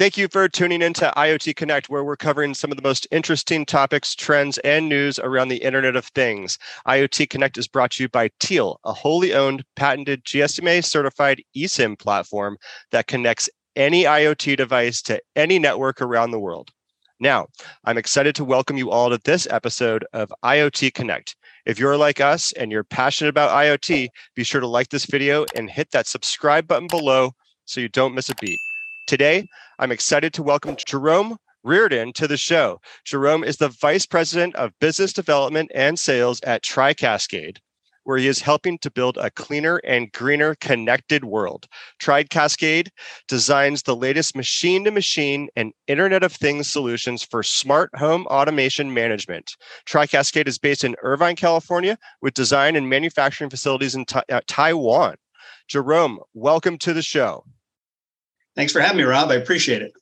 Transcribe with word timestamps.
Thank 0.00 0.16
you 0.16 0.28
for 0.28 0.48
tuning 0.48 0.80
in 0.80 0.94
to 0.94 1.12
IoT 1.14 1.56
Connect, 1.56 1.90
where 1.90 2.02
we're 2.02 2.16
covering 2.16 2.54
some 2.54 2.70
of 2.70 2.78
the 2.78 2.82
most 2.82 3.06
interesting 3.10 3.66
topics, 3.66 4.14
trends, 4.14 4.56
and 4.64 4.88
news 4.88 5.18
around 5.18 5.48
the 5.48 5.62
Internet 5.62 5.94
of 5.94 6.06
Things. 6.06 6.56
IoT 6.88 7.28
Connect 7.28 7.58
is 7.58 7.68
brought 7.68 7.90
to 7.90 8.04
you 8.04 8.08
by 8.08 8.30
Teal, 8.40 8.80
a 8.84 8.94
wholly 8.94 9.34
owned, 9.34 9.62
patented 9.76 10.24
GSMA 10.24 10.82
certified 10.86 11.42
eSIM 11.54 11.98
platform 11.98 12.56
that 12.92 13.08
connects 13.08 13.50
any 13.76 14.04
IoT 14.04 14.56
device 14.56 15.02
to 15.02 15.20
any 15.36 15.58
network 15.58 16.00
around 16.00 16.30
the 16.30 16.40
world. 16.40 16.70
Now, 17.20 17.48
I'm 17.84 17.98
excited 17.98 18.34
to 18.36 18.44
welcome 18.46 18.78
you 18.78 18.90
all 18.90 19.10
to 19.10 19.20
this 19.22 19.46
episode 19.50 20.06
of 20.14 20.32
IoT 20.42 20.94
Connect. 20.94 21.36
If 21.66 21.78
you're 21.78 21.98
like 21.98 22.22
us 22.22 22.52
and 22.52 22.72
you're 22.72 22.84
passionate 22.84 23.28
about 23.28 23.50
IoT, 23.50 24.08
be 24.34 24.44
sure 24.44 24.62
to 24.62 24.66
like 24.66 24.88
this 24.88 25.04
video 25.04 25.44
and 25.54 25.68
hit 25.68 25.90
that 25.90 26.06
subscribe 26.06 26.66
button 26.66 26.88
below 26.88 27.32
so 27.66 27.82
you 27.82 27.90
don't 27.90 28.14
miss 28.14 28.30
a 28.30 28.34
beat. 28.36 28.58
Today, 29.10 29.48
I'm 29.80 29.90
excited 29.90 30.32
to 30.34 30.42
welcome 30.44 30.76
Jerome 30.86 31.36
Riordan 31.64 32.12
to 32.12 32.28
the 32.28 32.36
show. 32.36 32.80
Jerome 33.04 33.42
is 33.42 33.56
the 33.56 33.70
Vice 33.70 34.06
President 34.06 34.54
of 34.54 34.70
Business 34.78 35.12
Development 35.12 35.68
and 35.74 35.98
Sales 35.98 36.40
at 36.42 36.62
TriCascade, 36.62 37.56
where 38.04 38.18
he 38.18 38.28
is 38.28 38.40
helping 38.40 38.78
to 38.78 38.88
build 38.88 39.16
a 39.16 39.32
cleaner 39.32 39.78
and 39.78 40.12
greener 40.12 40.54
connected 40.60 41.24
world. 41.24 41.66
TriCascade 42.00 42.86
designs 43.26 43.82
the 43.82 43.96
latest 43.96 44.36
machine 44.36 44.84
to 44.84 44.92
machine 44.92 45.48
and 45.56 45.72
Internet 45.88 46.22
of 46.22 46.32
Things 46.32 46.70
solutions 46.70 47.24
for 47.24 47.42
smart 47.42 47.90
home 47.96 48.28
automation 48.28 48.94
management. 48.94 49.56
TriCascade 49.88 50.46
is 50.46 50.56
based 50.56 50.84
in 50.84 50.94
Irvine, 51.02 51.34
California, 51.34 51.98
with 52.22 52.34
design 52.34 52.76
and 52.76 52.88
manufacturing 52.88 53.50
facilities 53.50 53.96
in 53.96 54.04
ta- 54.04 54.22
uh, 54.30 54.40
Taiwan. 54.46 55.16
Jerome, 55.66 56.20
welcome 56.32 56.78
to 56.78 56.92
the 56.92 57.02
show. 57.02 57.42
Thanks 58.56 58.72
for 58.72 58.80
having 58.80 58.98
me, 58.98 59.04
Rob. 59.04 59.30
I 59.30 59.34
appreciate 59.34 59.82
it. 59.82 59.92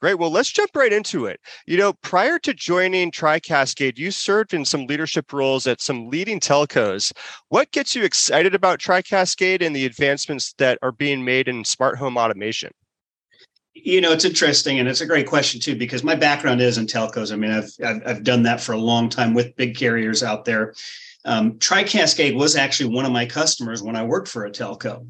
Great. 0.00 0.14
Well, 0.18 0.30
let's 0.30 0.50
jump 0.50 0.70
right 0.74 0.94
into 0.94 1.26
it. 1.26 1.40
You 1.66 1.76
know, 1.76 1.92
prior 1.92 2.38
to 2.38 2.54
joining 2.54 3.10
TriCascade, 3.10 3.98
you 3.98 4.10
served 4.10 4.54
in 4.54 4.64
some 4.64 4.86
leadership 4.86 5.30
roles 5.30 5.66
at 5.66 5.82
some 5.82 6.08
leading 6.08 6.40
telcos. 6.40 7.12
What 7.48 7.70
gets 7.70 7.94
you 7.94 8.02
excited 8.02 8.54
about 8.54 8.78
TriCascade 8.78 9.60
and 9.60 9.76
the 9.76 9.84
advancements 9.84 10.54
that 10.54 10.78
are 10.80 10.92
being 10.92 11.22
made 11.22 11.48
in 11.48 11.66
smart 11.66 11.98
home 11.98 12.16
automation? 12.16 12.70
You 13.74 14.00
know, 14.00 14.10
it's 14.10 14.24
interesting 14.24 14.78
and 14.78 14.88
it's 14.88 15.02
a 15.02 15.06
great 15.06 15.26
question 15.26 15.60
too, 15.60 15.76
because 15.76 16.02
my 16.02 16.14
background 16.14 16.62
is 16.62 16.78
in 16.78 16.86
telcos. 16.86 17.30
I 17.30 17.36
mean, 17.36 17.50
I've, 17.50 17.70
I've, 17.84 18.02
I've 18.06 18.24
done 18.24 18.42
that 18.44 18.62
for 18.62 18.72
a 18.72 18.78
long 18.78 19.10
time 19.10 19.34
with 19.34 19.54
big 19.56 19.76
carriers 19.76 20.22
out 20.22 20.46
there. 20.46 20.74
Um, 21.26 21.58
TriCascade 21.58 22.34
was 22.34 22.56
actually 22.56 22.94
one 22.94 23.04
of 23.04 23.12
my 23.12 23.26
customers 23.26 23.82
when 23.82 23.96
I 23.96 24.02
worked 24.02 24.28
for 24.28 24.46
a 24.46 24.50
telco. 24.50 25.06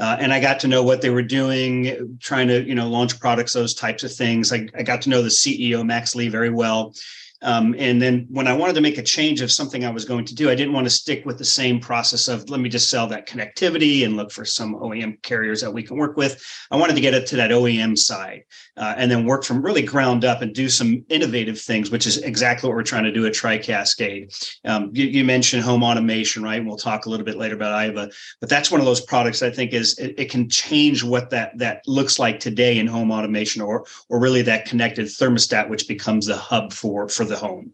Uh, 0.00 0.16
and 0.18 0.32
I 0.32 0.40
got 0.40 0.58
to 0.60 0.68
know 0.68 0.82
what 0.82 1.02
they 1.02 1.10
were 1.10 1.22
doing, 1.22 2.18
trying 2.20 2.48
to 2.48 2.62
you 2.62 2.74
know 2.74 2.88
launch 2.88 3.20
products, 3.20 3.52
those 3.52 3.74
types 3.74 4.02
of 4.02 4.12
things. 4.12 4.52
I, 4.52 4.66
I 4.76 4.82
got 4.82 5.02
to 5.02 5.10
know 5.10 5.20
the 5.20 5.28
CEO 5.28 5.84
Max 5.84 6.14
Lee 6.14 6.28
very 6.28 6.50
well, 6.50 6.94
um, 7.42 7.74
and 7.78 8.00
then 8.00 8.26
when 8.30 8.46
I 8.46 8.52
wanted 8.52 8.74
to 8.74 8.80
make 8.80 8.98
a 8.98 9.02
change 9.02 9.40
of 9.40 9.50
something 9.50 9.84
I 9.84 9.90
was 9.90 10.04
going 10.04 10.24
to 10.26 10.34
do, 10.34 10.50
I 10.50 10.54
didn't 10.54 10.74
want 10.74 10.86
to 10.86 10.90
stick 10.90 11.24
with 11.24 11.38
the 11.38 11.44
same 11.44 11.80
process 11.80 12.28
of 12.28 12.50
let 12.50 12.60
me 12.60 12.68
just 12.68 12.90
sell 12.90 13.06
that 13.08 13.26
connectivity 13.26 14.04
and 14.04 14.16
look 14.16 14.30
for 14.30 14.44
some 14.44 14.74
OEM 14.74 15.22
carriers 15.22 15.60
that 15.62 15.72
we 15.72 15.82
can 15.82 15.96
work 15.96 16.16
with. 16.16 16.42
I 16.70 16.76
wanted 16.76 16.94
to 16.94 17.00
get 17.00 17.14
it 17.14 17.26
to 17.28 17.36
that 17.36 17.50
OEM 17.50 17.96
side 17.96 18.44
uh, 18.76 18.94
and 18.96 19.10
then 19.10 19.24
work 19.24 19.44
from 19.44 19.62
really 19.62 19.82
ground 19.82 20.24
up 20.24 20.42
and 20.42 20.54
do 20.54 20.68
some 20.68 21.04
innovative 21.08 21.58
things, 21.58 21.90
which 21.90 22.06
is 22.06 22.18
exactly 22.18 22.68
what 22.68 22.76
we're 22.76 22.82
trying 22.82 23.04
to 23.04 23.12
do 23.12 23.26
at 23.26 23.32
TriCascade. 23.32 24.58
Um, 24.64 24.90
you, 24.92 25.06
you, 25.06 25.24
mentioned 25.30 25.62
home 25.62 25.84
automation, 25.84 26.42
right? 26.42 26.56
And 26.56 26.66
we'll 26.66 26.76
talk 26.76 27.06
a 27.06 27.10
little 27.10 27.24
bit 27.24 27.36
later 27.36 27.54
about 27.54 27.72
IVA, 27.72 28.10
but 28.40 28.50
that's 28.50 28.70
one 28.70 28.80
of 28.80 28.86
those 28.86 29.00
products 29.00 29.42
I 29.42 29.50
think 29.50 29.72
is 29.72 29.98
it, 29.98 30.14
it 30.18 30.30
can 30.30 30.48
change 30.48 31.04
what 31.04 31.30
that 31.30 31.56
that 31.58 31.82
looks 31.86 32.18
like 32.18 32.40
today 32.40 32.78
in 32.78 32.86
home 32.86 33.12
automation 33.12 33.62
or 33.62 33.86
or 34.08 34.18
really 34.18 34.42
that 34.42 34.64
connected 34.64 35.06
thermostat, 35.06 35.68
which 35.68 35.86
becomes 35.86 36.26
the 36.26 36.36
hub 36.36 36.72
for 36.72 37.08
for 37.08 37.24
the 37.30 37.36
home. 37.36 37.72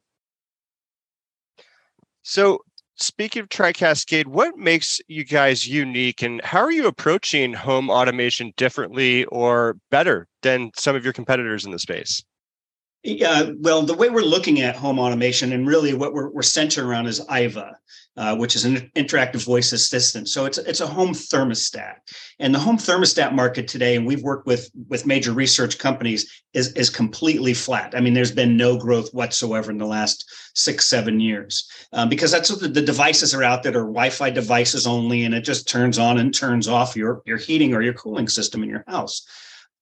So, 2.23 2.61
speaking 2.97 3.43
of 3.43 3.49
TriCascade, 3.49 4.27
what 4.27 4.57
makes 4.57 5.01
you 5.09 5.25
guys 5.25 5.67
unique 5.67 6.23
and 6.23 6.41
how 6.43 6.61
are 6.61 6.73
you 6.73 6.87
approaching 6.87 7.53
home 7.53 7.91
automation 7.91 8.53
differently 8.57 9.25
or 9.27 9.77
better 9.91 10.29
than 10.43 10.71
some 10.77 10.95
of 10.95 11.05
your 11.05 11.13
competitors 11.13 11.65
in 11.65 11.73
the 11.73 11.79
space? 11.79 12.23
Yeah, 13.07 13.53
well, 13.61 13.83
the 13.83 13.95
way 13.95 14.11
we're 14.11 14.23
looking 14.23 14.63
at 14.63 14.75
home 14.75 14.99
automation 14.99 15.53
and 15.53 15.65
really 15.65 15.95
what 15.95 16.13
we're, 16.13 16.29
we're 16.29 16.43
centered 16.43 16.85
around 16.85 17.07
is 17.07 17.25
IVA, 17.31 17.79
uh, 18.17 18.35
which 18.35 18.57
is 18.57 18.65
an 18.65 18.91
interactive 18.97 19.45
voice 19.45 19.71
assistant. 19.71 20.29
So 20.29 20.45
it's 20.45 20.59
it's 20.59 20.81
a 20.81 20.89
home 20.89 21.11
thermostat, 21.11 21.99
and 22.41 22.53
the 22.53 22.59
home 22.59 22.79
thermostat 22.79 23.33
market 23.33 23.69
today, 23.69 23.95
and 23.95 24.05
we've 24.05 24.25
worked 24.25 24.49
with 24.49 24.69
with 24.89 25.07
major 25.07 25.31
research 25.31 25.79
companies, 25.79 26.43
is 26.53 26.73
is 26.73 26.91
completely 26.91 27.55
flat. 27.55 27.95
I 27.97 28.01
mean, 28.01 28.13
there's 28.13 28.33
been 28.33 28.57
no 28.57 28.77
growth 28.77 29.15
whatsoever 29.15 29.71
in 29.71 29.79
the 29.79 29.87
last 29.87 30.29
six 30.57 30.89
seven 30.89 31.21
years 31.21 31.71
um, 31.93 32.09
because 32.09 32.33
that's 32.33 32.51
what 32.51 32.59
the, 32.59 32.67
the 32.67 32.83
devices 32.83 33.33
are 33.37 33.45
out 33.45 33.63
that 33.63 33.77
are 33.77 33.83
Wi-Fi 33.83 34.31
devices 34.31 34.85
only, 34.85 35.23
and 35.23 35.33
it 35.33 35.43
just 35.43 35.69
turns 35.69 35.97
on 35.97 36.19
and 36.19 36.35
turns 36.35 36.67
off 36.67 36.97
your 36.97 37.23
your 37.25 37.39
heating 37.39 37.73
or 37.73 37.83
your 37.83 37.95
cooling 37.95 38.27
system 38.27 38.65
in 38.65 38.69
your 38.69 38.83
house. 38.89 39.25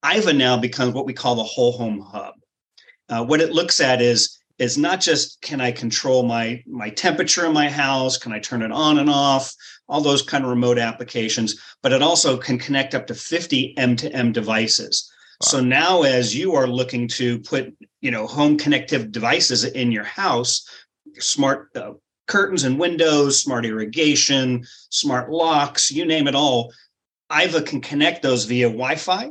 IVA 0.03 0.35
now 0.35 0.59
becomes 0.59 0.93
what 0.93 1.07
we 1.07 1.15
call 1.15 1.37
the 1.37 1.43
whole 1.43 1.73
home 1.73 2.01
hub. 2.01 2.35
Uh, 3.09 3.25
what 3.25 3.41
it 3.41 3.53
looks 3.53 3.81
at 3.81 4.01
is 4.01 4.39
is 4.59 4.79
not 4.79 5.01
just 5.01 5.41
can 5.41 5.61
I 5.61 5.73
control 5.73 6.23
my 6.23 6.63
my 6.67 6.91
temperature 6.91 7.47
in 7.47 7.53
my 7.53 7.69
house, 7.69 8.17
can 8.17 8.33
I 8.33 8.39
turn 8.39 8.63
it 8.63 8.71
on 8.73 8.99
and 8.99 9.11
off, 9.11 9.53
all 9.89 10.01
those 10.01 10.23
kind 10.23 10.45
of 10.45 10.51
remote 10.51 10.79
applications, 10.79 11.61
but 11.83 11.93
it 11.93 12.03
also 12.03 12.37
can 12.37 12.59
connect 12.59 12.95
up 12.95 13.07
to 13.09 13.15
50 13.15 13.75
M2M 13.77 14.33
devices. 14.33 15.11
Wow. 15.41 15.49
So 15.49 15.61
now 15.61 16.03
as 16.03 16.37
you 16.37 16.55
are 16.55 16.69
looking 16.69 17.09
to 17.09 17.41
put, 17.41 17.75
you 18.01 18.11
know, 18.11 18.27
home 18.27 18.57
connective 18.57 19.11
devices 19.11 19.65
in 19.65 19.91
your 19.91 20.05
house, 20.05 20.69
smart 21.19 21.71
uh, 21.75 21.95
curtains 22.29 22.65
and 22.65 22.79
windows, 22.79 23.43
smart 23.43 23.67
irrigation, 23.67 24.65
smart 24.91 25.31
locks, 25.31 25.91
you 25.91 26.05
name 26.07 26.29
it 26.29 26.35
all, 26.35 26.73
IVA 27.31 27.63
can 27.63 27.81
connect 27.81 28.23
those 28.23 28.45
via 28.45 28.69
Wi-Fi 28.69 29.31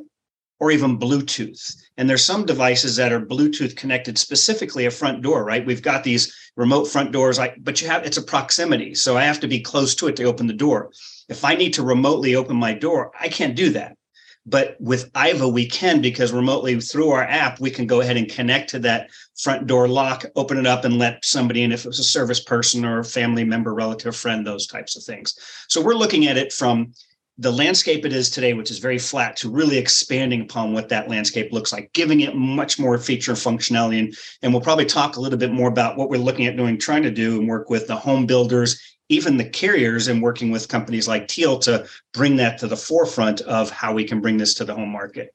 or 0.64 0.72
even 0.72 0.98
Bluetooth. 0.98 1.76
And 1.98 2.10
there's 2.10 2.24
some 2.24 2.46
devices 2.46 2.96
that 2.96 3.12
are 3.12 3.20
Bluetooth 3.20 3.76
connected 3.76 4.18
specifically 4.18 4.86
a 4.86 4.92
front 4.92 5.22
door, 5.22 5.44
right? 5.44 5.66
We've 5.66 5.82
got 5.82 6.06
these 6.06 6.34
remote 6.56 6.86
front 6.86 7.12
doors, 7.12 7.38
but 7.60 7.82
you 7.82 7.90
have 7.90 8.06
it's 8.06 8.16
a 8.16 8.22
proximity. 8.22 8.96
So 8.96 9.18
I 9.18 9.24
have 9.24 9.42
to 9.42 9.48
be 9.50 9.60
close 9.60 9.94
to 9.96 10.08
it 10.08 10.16
to 10.16 10.24
open 10.24 10.48
the 10.48 10.54
door. 10.54 10.92
If 11.28 11.44
I 11.44 11.56
need 11.56 11.74
to 11.74 11.84
remotely 11.84 12.36
open 12.36 12.56
my 12.56 12.74
door, 12.74 13.12
I 13.20 13.28
can't 13.28 13.58
do 13.58 13.72
that. 13.72 13.98
But 14.46 14.78
with 14.80 15.12
IVA, 15.14 15.50
we 15.50 15.66
can 15.66 16.00
because 16.00 16.32
remotely 16.32 16.80
through 16.80 17.10
our 17.10 17.24
app, 17.24 17.60
we 17.60 17.70
can 17.70 17.86
go 17.86 18.00
ahead 18.00 18.16
and 18.16 18.32
connect 18.32 18.70
to 18.70 18.80
that 18.80 19.10
front 19.36 19.68
door 19.68 19.90
lock, 19.90 20.24
open 20.38 20.58
it 20.58 20.66
up, 20.66 20.86
and 20.86 20.98
let 20.98 21.26
somebody 21.26 21.64
in 21.64 21.74
if 21.74 21.86
it's 21.86 22.00
a 22.00 22.06
service 22.06 22.40
person 22.40 22.86
or 22.86 23.00
a 23.00 23.04
family 23.04 23.44
member, 23.44 23.74
relative, 23.74 24.16
friend, 24.16 24.48
those 24.48 24.66
types 24.66 24.96
of 24.96 25.04
things. 25.04 25.38
So 25.68 25.82
we're 25.82 25.94
looking 25.94 26.28
at 26.28 26.38
it 26.38 26.54
from 26.54 26.94
the 27.38 27.52
landscape 27.52 28.06
it 28.06 28.14
is 28.14 28.30
today, 28.30 28.54
which 28.54 28.70
is 28.70 28.78
very 28.78 29.00
flat, 29.00 29.36
to 29.38 29.50
really 29.50 29.78
expanding 29.78 30.42
upon 30.42 30.72
what 30.72 30.90
that 30.90 31.10
landscape 31.10 31.52
looks 31.52 31.74
like, 31.74 31.92
giving 31.94 32.22
it 32.22 32.36
much 32.36 32.78
more 32.78 32.98
feature 32.98 33.34
functionality. 33.34 34.00
And, 34.00 34.16
and 34.42 34.54
we'll 34.54 34.62
probably 34.62 34.86
talk 34.86 35.16
a 35.16 35.20
little 35.20 35.40
bit 35.40 35.52
more 35.52 35.70
about 35.70 35.98
what 35.98 36.10
we're 36.10 36.18
looking 36.18 36.46
at 36.46 36.58
doing, 36.58 36.78
trying 36.78 37.04
to 37.04 37.12
do 37.12 37.40
and 37.40 37.48
work 37.48 37.70
with 37.70 37.88
the 37.88 37.96
home 37.96 38.28
builders, 38.28 38.80
even 39.10 39.38
the 39.38 39.50
carriers, 39.50 40.08
and 40.08 40.22
working 40.22 40.52
with 40.52 40.68
companies 40.68 41.08
like 41.08 41.28
Teal 41.28 41.58
to 41.60 41.88
bring 42.14 42.36
that 42.36 42.60
to 42.60 42.68
the 42.68 42.78
forefront 42.78 43.42
of 43.42 43.72
how 43.72 43.94
we 43.94 44.04
can 44.04 44.22
bring 44.22 44.38
this 44.38 44.54
to 44.56 44.66
the 44.66 44.76
home 44.76 44.90
market. 44.90 45.34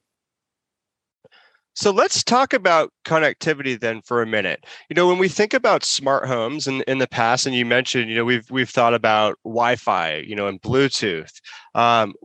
So 1.79 1.91
let's 1.91 2.25
talk 2.25 2.51
about 2.51 2.91
connectivity 3.05 3.79
then 3.79 4.01
for 4.01 4.21
a 4.21 4.25
minute. 4.27 4.65
You 4.89 4.95
know, 4.95 5.07
when 5.07 5.17
we 5.17 5.29
think 5.29 5.53
about 5.53 5.85
smart 5.85 6.27
homes 6.27 6.67
in, 6.67 6.81
in 6.89 6.97
the 6.97 7.07
past, 7.07 7.45
and 7.45 7.55
you 7.55 7.65
mentioned, 7.65 8.09
you 8.09 8.17
know, 8.17 8.25
we've 8.25 8.51
we've 8.51 8.69
thought 8.69 8.93
about 8.93 9.39
Wi-Fi, 9.45 10.17
you 10.27 10.35
know, 10.35 10.49
and 10.49 10.61
Bluetooth. 10.61 11.31
Um, 11.75 12.15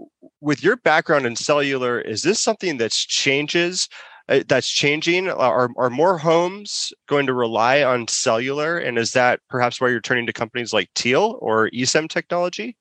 with 0.41 0.65
your 0.65 0.75
background 0.79 1.25
in 1.25 1.37
cellular, 1.37 2.01
is 2.01 2.23
this 2.23 2.43
something 2.43 2.79
that's 2.79 3.07
changes 3.07 3.89
uh, 4.29 4.41
that's 4.49 4.69
changing? 4.69 5.31
Are 5.31 5.71
are 5.77 5.91
more 5.91 6.19
homes 6.19 6.93
going 7.09 7.27
to 7.27 7.33
rely 7.33 7.85
on 7.85 8.09
cellular, 8.09 8.77
and 8.77 8.99
is 8.99 9.13
that 9.13 9.39
perhaps 9.49 9.81
why 9.81 9.89
you're 9.89 10.01
turning 10.01 10.27
to 10.27 10.33
companies 10.33 10.73
like 10.73 10.91
Teal 10.97 11.39
or 11.41 11.71
eSIM 11.71 12.09
technology? 12.09 12.77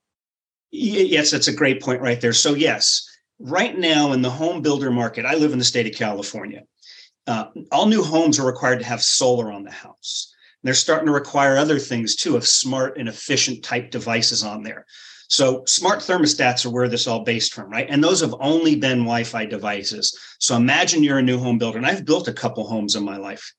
Yes, 0.71 1.29
that's 1.29 1.47
a 1.47 1.53
great 1.53 1.83
point 1.83 2.01
right 2.01 2.19
there. 2.19 2.33
So 2.33 2.55
yes, 2.55 3.07
right 3.39 3.77
now 3.77 4.13
in 4.13 4.21
the 4.21 4.29
home 4.29 4.61
builder 4.61 4.91
market, 4.91 5.25
I 5.25 5.35
live 5.35 5.53
in 5.53 5.59
the 5.59 5.65
state 5.65 5.87
of 5.87 5.93
California. 5.93 6.63
Uh, 7.25 7.45
all 7.71 7.85
new 7.85 8.03
homes 8.03 8.39
are 8.39 8.45
required 8.45 8.79
to 8.79 8.85
have 8.85 9.01
solar 9.01 9.51
on 9.51 9.63
the 9.63 9.71
house. 9.71 10.33
And 10.61 10.67
they're 10.67 10.73
starting 10.73 11.07
to 11.07 11.13
require 11.13 11.57
other 11.57 11.79
things 11.79 12.15
too, 12.15 12.35
of 12.35 12.45
smart 12.45 12.97
and 12.97 13.07
efficient 13.07 13.63
type 13.63 13.91
devices 13.91 14.43
on 14.43 14.63
there. 14.63 14.85
So 15.29 15.63
smart 15.65 15.99
thermostats 15.99 16.65
are 16.65 16.69
where 16.69 16.87
this 16.87 17.07
all 17.07 17.23
based 17.23 17.53
from, 17.53 17.69
right? 17.69 17.87
And 17.89 18.03
those 18.03 18.21
have 18.21 18.35
only 18.39 18.75
been 18.75 18.99
Wi-Fi 18.99 19.45
devices. 19.45 20.17
So 20.39 20.55
imagine 20.55 21.03
you're 21.03 21.17
a 21.17 21.23
new 21.23 21.39
home 21.39 21.57
builder, 21.57 21.77
and 21.77 21.87
I've 21.87 22.05
built 22.05 22.27
a 22.27 22.33
couple 22.33 22.67
homes 22.67 22.95
in 22.95 23.03
my 23.03 23.17
life. 23.17 23.53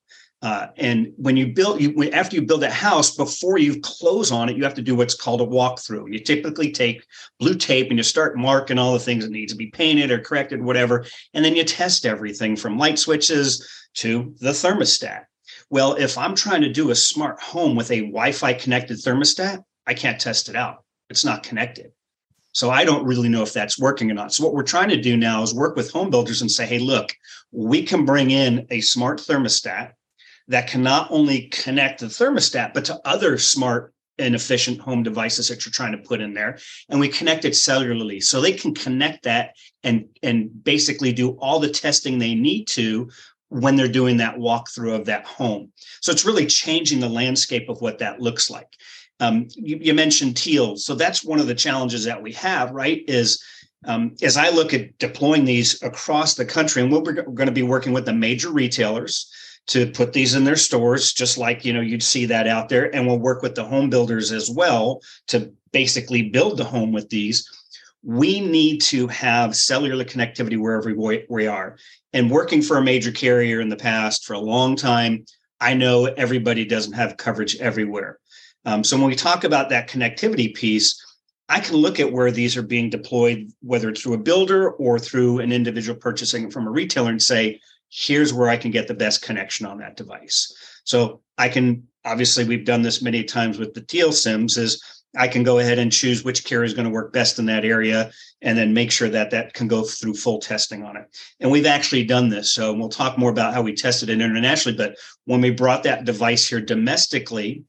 Uh, 0.45 0.67
and 0.77 1.11
when 1.17 1.35
you 1.35 1.47
build, 1.47 1.81
you, 1.81 2.11
after 2.11 2.35
you 2.35 2.41
build 2.43 2.63
a 2.63 2.69
house, 2.69 3.15
before 3.15 3.57
you 3.57 3.81
close 3.81 4.31
on 4.31 4.47
it, 4.47 4.55
you 4.55 4.63
have 4.63 4.75
to 4.75 4.81
do 4.83 4.93
what's 4.93 5.15
called 5.15 5.41
a 5.41 5.43
walkthrough. 5.43 6.13
You 6.13 6.19
typically 6.19 6.71
take 6.71 7.03
blue 7.39 7.55
tape 7.55 7.89
and 7.89 7.97
you 7.97 8.03
start 8.03 8.37
marking 8.37 8.77
all 8.77 8.93
the 8.93 8.99
things 8.99 9.23
that 9.23 9.31
need 9.31 9.49
to 9.49 9.55
be 9.55 9.71
painted 9.71 10.11
or 10.11 10.19
corrected, 10.19 10.61
whatever, 10.61 11.03
and 11.33 11.43
then 11.43 11.55
you 11.55 11.63
test 11.63 12.05
everything 12.05 12.55
from 12.55 12.77
light 12.77 12.99
switches 12.99 13.67
to 13.95 14.35
the 14.39 14.51
thermostat. 14.51 15.23
Well, 15.71 15.95
if 15.95 16.15
I'm 16.15 16.35
trying 16.35 16.61
to 16.61 16.71
do 16.71 16.91
a 16.91 16.95
smart 16.95 17.41
home 17.41 17.75
with 17.75 17.89
a 17.89 18.01
Wi-Fi 18.01 18.53
connected 18.53 18.97
thermostat, 18.97 19.63
I 19.87 19.95
can't 19.95 20.21
test 20.21 20.47
it 20.47 20.55
out. 20.55 20.83
It's 21.09 21.25
not 21.25 21.41
connected. 21.41 21.91
So 22.51 22.69
I 22.69 22.85
don't 22.85 23.07
really 23.07 23.29
know 23.29 23.41
if 23.41 23.51
that's 23.51 23.79
working 23.79 24.11
or 24.11 24.13
not. 24.13 24.31
So 24.31 24.43
what 24.43 24.53
we're 24.53 24.61
trying 24.61 24.89
to 24.89 25.01
do 25.01 25.17
now 25.17 25.41
is 25.41 25.55
work 25.55 25.75
with 25.75 25.91
home 25.91 26.11
builders 26.11 26.41
and 26.41 26.51
say, 26.51 26.67
hey, 26.67 26.77
look, 26.77 27.11
we 27.51 27.81
can 27.81 28.05
bring 28.05 28.29
in 28.29 28.67
a 28.69 28.81
smart 28.81 29.17
thermostat 29.17 29.93
that 30.47 30.67
can 30.67 30.83
not 30.83 31.07
only 31.09 31.43
connect 31.47 32.01
the 32.01 32.07
thermostat, 32.07 32.73
but 32.73 32.85
to 32.85 32.99
other 33.05 33.37
smart 33.37 33.93
and 34.17 34.35
efficient 34.35 34.79
home 34.79 35.03
devices 35.03 35.47
that 35.47 35.65
you're 35.65 35.73
trying 35.73 35.91
to 35.91 35.97
put 35.97 36.21
in 36.21 36.33
there. 36.33 36.57
And 36.89 36.99
we 36.99 37.09
connect 37.09 37.45
it 37.45 37.53
cellularly. 37.53 38.23
So 38.23 38.39
they 38.39 38.53
can 38.53 38.73
connect 38.73 39.23
that 39.23 39.55
and, 39.83 40.05
and 40.23 40.63
basically 40.63 41.11
do 41.11 41.31
all 41.31 41.59
the 41.59 41.69
testing 41.69 42.17
they 42.17 42.35
need 42.35 42.67
to 42.69 43.09
when 43.49 43.75
they're 43.75 43.87
doing 43.87 44.17
that 44.17 44.37
walkthrough 44.37 44.95
of 44.95 45.05
that 45.05 45.25
home. 45.25 45.71
So 46.01 46.11
it's 46.11 46.25
really 46.25 46.45
changing 46.45 46.99
the 46.99 47.09
landscape 47.09 47.69
of 47.69 47.81
what 47.81 47.99
that 47.99 48.21
looks 48.21 48.49
like. 48.49 48.69
Um, 49.19 49.47
you, 49.55 49.77
you, 49.81 49.93
mentioned 49.93 50.35
Teal. 50.35 50.75
So 50.75 50.93
that's 50.93 51.23
one 51.23 51.39
of 51.39 51.47
the 51.47 51.55
challenges 51.55 52.03
that 52.03 52.21
we 52.21 52.33
have, 52.33 52.71
right? 52.71 53.01
Is 53.07 53.41
um, 53.85 54.13
as 54.21 54.35
I 54.35 54.49
look 54.49 54.73
at 54.73 54.97
deploying 54.97 55.45
these 55.45 55.81
across 55.83 56.33
the 56.33 56.43
country, 56.43 56.81
and 56.81 56.91
we're, 56.91 57.01
we're 57.01 57.23
going 57.23 57.45
to 57.47 57.51
be 57.51 57.63
working 57.63 57.93
with 57.93 58.05
the 58.05 58.13
major 58.13 58.49
retailers 58.49 59.31
to 59.67 59.87
put 59.87 60.13
these 60.13 60.35
in 60.35 60.43
their 60.43 60.55
stores 60.55 61.13
just 61.13 61.37
like 61.37 61.65
you 61.65 61.73
know 61.73 61.81
you'd 61.81 62.03
see 62.03 62.25
that 62.25 62.47
out 62.47 62.69
there. 62.69 62.93
And 62.93 63.07
we'll 63.07 63.19
work 63.19 63.41
with 63.41 63.55
the 63.55 63.63
home 63.63 63.89
builders 63.89 64.31
as 64.31 64.49
well 64.49 65.01
to 65.27 65.51
basically 65.71 66.29
build 66.29 66.57
the 66.57 66.63
home 66.63 66.91
with 66.91 67.09
these. 67.09 67.49
We 68.03 68.39
need 68.39 68.81
to 68.83 69.07
have 69.07 69.55
cellular 69.55 70.05
connectivity 70.05 70.59
wherever 70.59 70.93
we 71.27 71.47
are. 71.47 71.77
And 72.13 72.31
working 72.31 72.61
for 72.61 72.77
a 72.77 72.83
major 72.83 73.11
carrier 73.11 73.59
in 73.59 73.69
the 73.69 73.75
past 73.75 74.25
for 74.25 74.33
a 74.33 74.39
long 74.39 74.75
time 74.75 75.25
i 75.61 75.73
know 75.73 76.05
everybody 76.05 76.65
doesn't 76.65 76.93
have 76.93 77.17
coverage 77.17 77.55
everywhere. 77.57 78.19
Um, 78.65 78.83
so 78.83 78.97
when 78.97 79.07
we 79.07 79.15
talk 79.15 79.43
about 79.43 79.69
that 79.69 79.89
connectivity 79.89 80.53
piece 80.53 81.01
I 81.47 81.59
can 81.59 81.75
look 81.75 81.99
at 81.99 82.11
where 82.11 82.31
these 82.31 82.57
are 82.57 82.63
being 82.63 82.89
deployed, 82.89 83.51
whether 83.61 83.89
it's 83.89 84.01
through 84.01 84.15
a 84.15 84.19
builder 84.19 84.71
or 84.71 84.97
through 84.97 85.39
an 85.39 85.51
individual 85.51 85.97
purchasing 85.97 86.49
from 86.49 86.67
a 86.67 86.71
retailer, 86.71 87.11
and 87.11 87.21
say, 87.21 87.61
here's 87.89 88.33
where 88.33 88.49
I 88.49 88.57
can 88.57 88.71
get 88.71 88.87
the 88.87 88.93
best 88.93 89.21
connection 89.21 89.65
on 89.65 89.79
that 89.79 89.95
device. 89.95 90.53
So 90.83 91.21
I 91.37 91.49
can 91.49 91.87
obviously 92.05 92.43
we've 92.43 92.65
done 92.65 92.81
this 92.81 93.01
many 93.01 93.23
times 93.23 93.57
with 93.57 93.73
the 93.73 93.81
Teal 93.81 94.11
Sims 94.11 94.57
is 94.57 94.81
I 95.17 95.27
can 95.27 95.43
go 95.43 95.59
ahead 95.59 95.79
and 95.79 95.91
choose 95.91 96.23
which 96.23 96.43
carrier 96.43 96.65
is 96.65 96.73
going 96.73 96.85
to 96.85 96.93
work 96.93 97.13
best 97.13 97.39
in 97.39 97.45
that 97.45 97.65
area 97.65 98.11
and 98.41 98.57
then 98.57 98.73
make 98.73 98.91
sure 98.91 99.09
that 99.09 99.31
that 99.31 99.53
can 99.53 99.67
go 99.67 99.83
through 99.83 100.13
full 100.13 100.39
testing 100.39 100.83
on 100.83 100.97
it. 100.97 101.05
And 101.39 101.49
we've 101.49 101.65
actually 101.65 102.03
done 102.03 102.29
this. 102.29 102.51
So 102.51 102.73
we'll 102.73 102.89
talk 102.89 103.17
more 103.17 103.31
about 103.31 103.53
how 103.53 103.61
we 103.61 103.73
tested 103.73 104.09
it 104.09 104.21
internationally. 104.21 104.77
But 104.77 104.97
when 105.23 105.41
we 105.41 105.51
brought 105.51 105.83
that 105.83 106.03
device 106.03 106.47
here 106.47 106.59
domestically, 106.59 107.63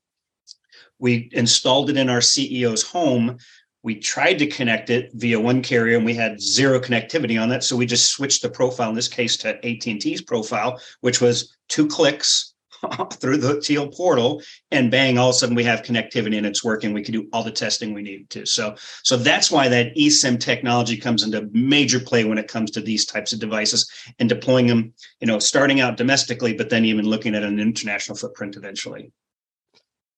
we 0.99 1.29
installed 1.33 1.91
it 1.91 1.97
in 1.97 2.11
our 2.11 2.19
CEO's 2.19 2.83
home 2.83 3.39
we 3.87 3.95
tried 3.95 4.37
to 4.37 4.49
connect 4.49 4.91
it 4.91 5.13
via 5.15 5.39
one 5.39 5.63
carrier 5.63 5.97
and 5.97 6.05
we 6.05 6.13
had 6.13 6.41
zero 6.41 6.81
connectivity 6.81 7.41
on 7.41 7.49
that. 7.49 7.63
So 7.63 7.77
we 7.77 7.87
just 7.87 8.11
switched 8.11 8.43
the 8.43 8.51
profile 8.51 8.89
in 8.89 8.97
this 8.97 9.07
case 9.07 9.37
to 9.39 9.65
AT&T's 9.65 10.23
profile 10.23 10.81
which 11.03 11.21
was 11.21 11.57
two 11.69 11.87
clicks 11.87 12.55
through 13.13 13.37
the 13.37 13.61
teal 13.61 13.87
portal 13.87 14.43
and 14.73 14.91
bang 14.91 15.19
all 15.19 15.29
of 15.29 15.37
a 15.37 15.39
sudden 15.39 15.55
we 15.55 15.63
have 15.63 15.83
connectivity 15.83 16.37
and 16.37 16.45
it's 16.45 16.65
working. 16.65 16.95
We 16.95 17.05
can 17.05 17.15
do 17.15 17.29
all 17.33 17.45
the 17.45 17.53
testing 17.53 17.95
we 17.95 18.03
need 18.03 18.29
to. 18.31 18.45
So 18.45 18.75
so 19.05 19.17
that's 19.17 19.53
why 19.53 19.69
that 19.69 19.95
esim 19.95 20.41
technology 20.41 20.97
comes 20.97 21.23
into 21.23 21.49
major 21.53 22.01
play 22.01 22.25
when 22.25 22.39
it 22.39 22.49
comes 22.49 22.73
to 22.73 22.81
these 22.81 23.07
types 23.07 23.33
of 23.33 23.39
devices 23.39 23.89
and 24.19 24.29
deploying 24.29 24.67
them 24.67 24.95
you 25.21 25.29
know 25.29 25.39
starting 25.39 25.81
out 25.81 25.97
domestically 25.97 26.55
but 26.55 26.71
then 26.71 26.85
even 26.85 27.07
looking 27.07 27.37
at 27.37 27.45
an 27.45 27.61
international 27.61 28.19
footprint 28.19 28.57
eventually 28.57 29.13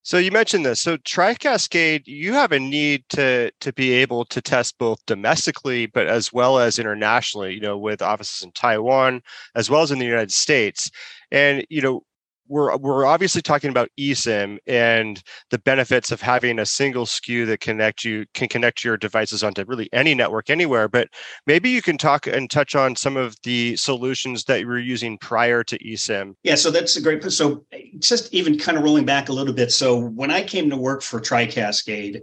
so 0.08 0.16
you 0.16 0.32
mentioned 0.32 0.64
this. 0.64 0.80
So 0.80 0.96
TriCascade, 0.96 2.04
you 2.06 2.32
have 2.32 2.50
a 2.50 2.58
need 2.58 3.04
to 3.10 3.50
to 3.60 3.72
be 3.74 3.92
able 3.92 4.24
to 4.24 4.40
test 4.40 4.78
both 4.78 5.04
domestically, 5.04 5.84
but 5.84 6.06
as 6.06 6.32
well 6.32 6.58
as 6.58 6.78
internationally. 6.78 7.52
You 7.52 7.60
know, 7.60 7.76
with 7.76 8.00
offices 8.00 8.42
in 8.42 8.52
Taiwan 8.52 9.20
as 9.54 9.68
well 9.68 9.82
as 9.82 9.90
in 9.90 9.98
the 9.98 10.06
United 10.06 10.32
States. 10.32 10.90
And 11.30 11.62
you 11.68 11.82
know, 11.82 12.04
we're 12.48 12.76
we're 12.76 13.06
obviously 13.06 13.42
talking 13.42 13.70
about 13.70 13.90
eSIM 13.98 14.58
and 14.66 15.22
the 15.50 15.58
benefits 15.58 16.10
of 16.10 16.20
having 16.20 16.58
a 16.58 16.66
single 16.66 17.06
SKU 17.06 17.46
that 17.46 17.60
connect 17.60 18.04
you 18.04 18.26
can 18.34 18.48
connect 18.48 18.84
your 18.84 18.96
devices 18.96 19.42
onto 19.42 19.64
really 19.66 19.88
any 19.92 20.14
network 20.14 20.50
anywhere. 20.50 20.88
But 20.88 21.08
maybe 21.46 21.70
you 21.70 21.82
can 21.82 21.98
talk 21.98 22.26
and 22.26 22.50
touch 22.50 22.74
on 22.74 22.96
some 22.96 23.16
of 23.16 23.36
the 23.42 23.76
solutions 23.76 24.44
that 24.44 24.60
you 24.60 24.66
were 24.66 24.78
using 24.78 25.18
prior 25.18 25.62
to 25.64 25.78
eSIM. 25.78 26.34
Yeah, 26.42 26.54
so 26.54 26.70
that's 26.70 26.96
a 26.96 27.02
great. 27.02 27.20
Point. 27.20 27.32
So 27.32 27.64
just 27.98 28.32
even 28.32 28.58
kind 28.58 28.78
of 28.78 28.84
rolling 28.84 29.04
back 29.04 29.28
a 29.28 29.32
little 29.32 29.54
bit. 29.54 29.72
So 29.72 29.98
when 29.98 30.30
I 30.30 30.42
came 30.42 30.70
to 30.70 30.76
work 30.76 31.02
for 31.02 31.20
TriCascade, 31.20 32.22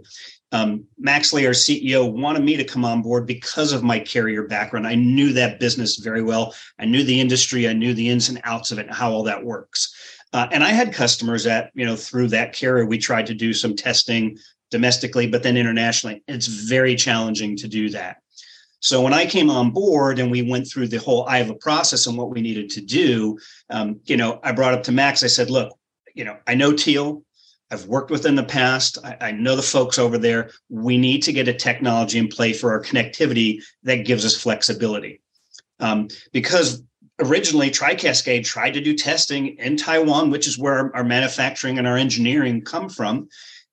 um, 0.52 0.84
Max 0.98 1.32
Lee, 1.32 1.46
our 1.46 1.52
CEO, 1.52 2.10
wanted 2.10 2.44
me 2.44 2.56
to 2.56 2.64
come 2.64 2.84
on 2.84 3.02
board 3.02 3.26
because 3.26 3.72
of 3.72 3.82
my 3.82 3.98
carrier 3.98 4.44
background. 4.44 4.86
I 4.86 4.94
knew 4.94 5.32
that 5.32 5.58
business 5.58 5.96
very 5.96 6.22
well. 6.22 6.54
I 6.78 6.84
knew 6.84 7.02
the 7.02 7.20
industry. 7.20 7.68
I 7.68 7.72
knew 7.72 7.94
the 7.94 8.08
ins 8.08 8.28
and 8.28 8.40
outs 8.44 8.70
of 8.70 8.78
it 8.78 8.86
and 8.86 8.94
how 8.94 9.10
all 9.10 9.24
that 9.24 9.44
works. 9.44 9.94
Uh, 10.36 10.46
and 10.52 10.62
I 10.62 10.68
had 10.68 10.92
customers 10.92 11.44
that, 11.44 11.70
you 11.72 11.86
know, 11.86 11.96
through 11.96 12.28
that 12.28 12.52
carrier, 12.52 12.84
we 12.84 12.98
tried 12.98 13.24
to 13.28 13.34
do 13.34 13.54
some 13.54 13.74
testing 13.74 14.36
domestically, 14.70 15.26
but 15.26 15.42
then 15.42 15.56
internationally. 15.56 16.22
It's 16.28 16.46
very 16.46 16.94
challenging 16.94 17.56
to 17.56 17.66
do 17.66 17.88
that. 17.90 18.18
So 18.80 19.00
when 19.00 19.14
I 19.14 19.24
came 19.24 19.48
on 19.48 19.70
board 19.70 20.18
and 20.18 20.30
we 20.30 20.42
went 20.42 20.68
through 20.68 20.88
the 20.88 20.98
whole 20.98 21.26
IVA 21.26 21.54
process 21.54 22.06
and 22.06 22.18
what 22.18 22.28
we 22.28 22.42
needed 22.42 22.68
to 22.72 22.82
do, 22.82 23.38
um, 23.70 23.98
you 24.04 24.18
know, 24.18 24.38
I 24.42 24.52
brought 24.52 24.74
up 24.74 24.82
to 24.82 24.92
Max, 24.92 25.22
I 25.22 25.28
said, 25.28 25.48
look, 25.48 25.74
you 26.14 26.24
know, 26.24 26.36
I 26.46 26.54
know 26.54 26.74
Teal, 26.74 27.24
I've 27.70 27.86
worked 27.86 28.10
with 28.10 28.26
in 28.26 28.34
the 28.34 28.44
past. 28.44 28.98
I, 29.02 29.16
I, 29.22 29.30
know 29.30 29.56
the 29.56 29.62
folks 29.62 29.98
over 29.98 30.18
there. 30.18 30.50
We 30.68 30.98
need 30.98 31.22
to 31.22 31.32
get 31.32 31.48
a 31.48 31.54
technology 31.54 32.18
in 32.18 32.28
play 32.28 32.52
for 32.52 32.72
our 32.72 32.82
connectivity 32.82 33.62
that 33.84 34.04
gives 34.04 34.26
us 34.26 34.36
flexibility. 34.36 35.22
Um, 35.80 36.08
because 36.32 36.82
originally 37.18 37.70
TriCascade 37.70 38.44
tried 38.44 38.74
to 38.74 38.80
do 38.80 38.94
testing 38.94 39.56
in 39.58 39.76
Taiwan, 39.76 40.30
which 40.30 40.46
is 40.46 40.58
where 40.58 40.94
our, 40.94 41.04
manufacturing 41.04 41.78
and 41.78 41.86
our 41.86 41.96
engineering 41.96 42.62
come 42.62 42.88
from. 42.88 43.28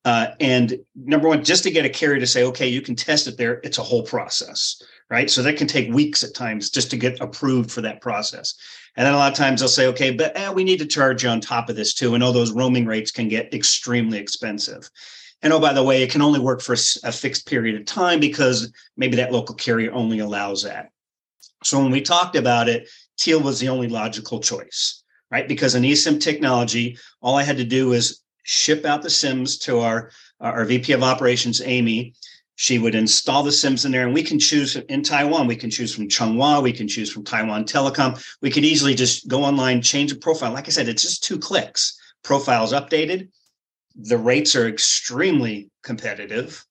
Uh, 0.05 0.27
and 0.39 0.77
number 0.95 1.27
one, 1.27 1.43
just 1.43 1.63
to 1.63 1.71
get 1.71 1.85
a 1.85 1.89
carrier 1.89 2.19
to 2.19 2.27
say, 2.27 2.43
okay, 2.43 2.67
you 2.67 2.81
can 2.81 2.95
test 2.95 3.27
it 3.27 3.37
there, 3.37 3.61
it's 3.63 3.77
a 3.77 3.83
whole 3.83 4.03
process, 4.03 4.81
right? 5.09 5.29
So 5.29 5.41
that 5.43 5.57
can 5.57 5.67
take 5.67 5.93
weeks 5.93 6.23
at 6.23 6.33
times 6.33 6.69
just 6.69 6.89
to 6.91 6.97
get 6.97 7.21
approved 7.21 7.71
for 7.71 7.81
that 7.81 8.01
process. 8.01 8.55
And 8.95 9.05
then 9.05 9.13
a 9.13 9.17
lot 9.17 9.31
of 9.31 9.37
times 9.37 9.59
they'll 9.59 9.69
say, 9.69 9.87
okay, 9.87 10.11
but 10.11 10.37
eh, 10.37 10.51
we 10.51 10.63
need 10.63 10.79
to 10.79 10.85
charge 10.85 11.23
you 11.23 11.29
on 11.29 11.39
top 11.39 11.69
of 11.69 11.75
this 11.75 11.93
too. 11.93 12.15
And 12.15 12.23
all 12.23 12.33
those 12.33 12.51
roaming 12.51 12.85
rates 12.85 13.11
can 13.11 13.29
get 13.29 13.53
extremely 13.53 14.19
expensive. 14.19 14.89
And 15.41 15.51
oh, 15.51 15.59
by 15.59 15.73
the 15.73 15.83
way, 15.83 16.03
it 16.03 16.11
can 16.11 16.21
only 16.21 16.39
work 16.39 16.61
for 16.61 16.73
a 16.73 17.11
fixed 17.11 17.47
period 17.47 17.75
of 17.75 17.85
time 17.85 18.19
because 18.19 18.71
maybe 18.95 19.17
that 19.17 19.31
local 19.31 19.55
carrier 19.55 19.91
only 19.91 20.19
allows 20.19 20.63
that. 20.63 20.89
So 21.63 21.81
when 21.81 21.91
we 21.91 22.01
talked 22.01 22.35
about 22.35 22.69
it, 22.69 22.89
Teal 23.17 23.41
was 23.41 23.59
the 23.59 23.69
only 23.69 23.87
logical 23.87 24.39
choice, 24.39 25.03
right? 25.31 25.47
Because 25.47 25.75
in 25.75 25.83
eSIM 25.83 26.19
technology, 26.19 26.97
all 27.21 27.37
I 27.37 27.43
had 27.43 27.57
to 27.57 27.63
do 27.63 27.89
was 27.89 28.23
ship 28.43 28.85
out 28.85 29.01
the 29.01 29.09
SIMs 29.09 29.57
to 29.59 29.79
our, 29.79 30.11
our 30.39 30.65
VP 30.65 30.93
of 30.93 31.03
operations, 31.03 31.61
Amy. 31.63 32.13
She 32.55 32.77
would 32.77 32.95
install 32.95 33.43
the 33.43 33.51
SIMs 33.51 33.85
in 33.85 33.91
there, 33.91 34.05
and 34.05 34.13
we 34.13 34.23
can 34.23 34.39
choose 34.39 34.75
in 34.75 35.01
Taiwan. 35.01 35.47
We 35.47 35.55
can 35.55 35.71
choose 35.71 35.93
from 35.93 36.07
Chunghwa. 36.07 36.61
We 36.61 36.71
can 36.71 36.87
choose 36.87 37.11
from 37.11 37.23
Taiwan 37.23 37.65
Telecom. 37.65 38.23
We 38.41 38.51
could 38.51 38.63
easily 38.63 38.93
just 38.93 39.27
go 39.27 39.43
online, 39.43 39.81
change 39.81 40.11
a 40.11 40.15
profile. 40.15 40.53
Like 40.53 40.67
I 40.67 40.71
said, 40.71 40.87
it's 40.87 41.01
just 41.01 41.23
two 41.23 41.39
clicks. 41.39 41.97
Profile's 42.23 42.71
updated. 42.71 43.29
The 43.95 44.17
rates 44.17 44.55
are 44.55 44.67
extremely 44.67 45.69
competitive, 45.83 46.63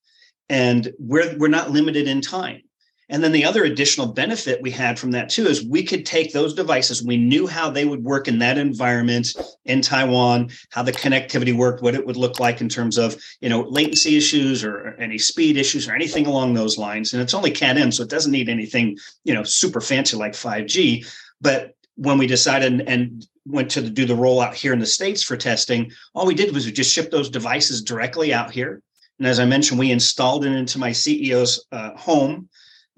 and 0.49 0.93
we're 0.99 1.37
we're 1.37 1.49
not 1.49 1.71
limited 1.71 2.09
in 2.09 2.21
time. 2.21 2.63
And 3.13 3.23
then 3.23 3.33
the 3.33 3.45
other 3.45 3.65
additional 3.65 4.07
benefit 4.07 4.63
we 4.63 4.71
had 4.71 4.99
from 4.99 5.11
that 5.11 5.29
too 5.29 5.47
is 5.47 5.63
we 5.63 5.83
could 5.83 6.07
take 6.07 6.33
those 6.33 6.55
devices. 6.55 7.05
We 7.05 7.19
knew 7.19 7.47
how 7.47 7.69
they 7.69 7.85
would 7.85 8.03
work 8.03 8.27
in 8.27 8.39
that 8.39 8.57
environment 8.57 9.37
in 9.67 9.83
Taiwan, 9.83 10.49
how 10.71 10.83
the 10.83 10.93
connectivity 10.93 11.55
worked, 11.55 11.83
what 11.83 11.95
it 11.95 12.07
would 12.07 12.17
look 12.17 12.41
like 12.41 12.63
in 12.63 12.71
terms 12.71 12.97
of 12.97 13.23
you 13.43 13.51
know 13.51 13.65
latency 13.69 14.17
issues 14.17 14.65
or 14.65 14.97
any 14.99 15.19
speed 15.19 15.59
issues 15.59 15.87
or 15.87 15.95
anything 15.95 16.25
along 16.25 16.55
those 16.55 16.79
lines. 16.79 17.13
And 17.13 17.21
it's 17.21 17.35
only 17.35 17.51
Cat 17.51 17.77
M, 17.77 17.93
so 17.93 18.03
it 18.03 18.09
doesn't 18.09 18.33
need 18.33 18.49
anything 18.49 18.97
you 19.25 19.35
know 19.35 19.43
super 19.43 19.83
fancy 19.83 20.17
like 20.17 20.33
5G. 20.33 21.07
But 21.39 21.77
when 21.97 22.17
we 22.17 22.27
decided 22.27 22.81
and 22.89 23.27
went 23.45 23.71
to 23.73 23.91
do 23.91 24.07
the 24.07 24.15
rollout 24.15 24.55
here 24.55 24.73
in 24.73 24.79
the 24.79 24.87
states 24.87 25.23
for 25.23 25.37
testing, 25.37 25.93
all 26.15 26.25
we 26.25 26.35
did 26.35 26.55
was 26.55 26.65
we 26.65 26.73
just 26.73 26.95
ship 26.95 27.11
those 27.11 27.29
devices 27.29 27.83
directly 27.83 28.33
out 28.33 28.51
here. 28.51 28.81
And 29.19 29.27
as 29.27 29.39
I 29.39 29.45
mentioned, 29.45 29.79
we 29.79 29.93
installed 29.93 30.47
it 30.47 30.53
into 30.53 30.79
my 30.79 30.91
CEO's 30.91 31.67
uh, 31.73 31.91
home 31.95 32.49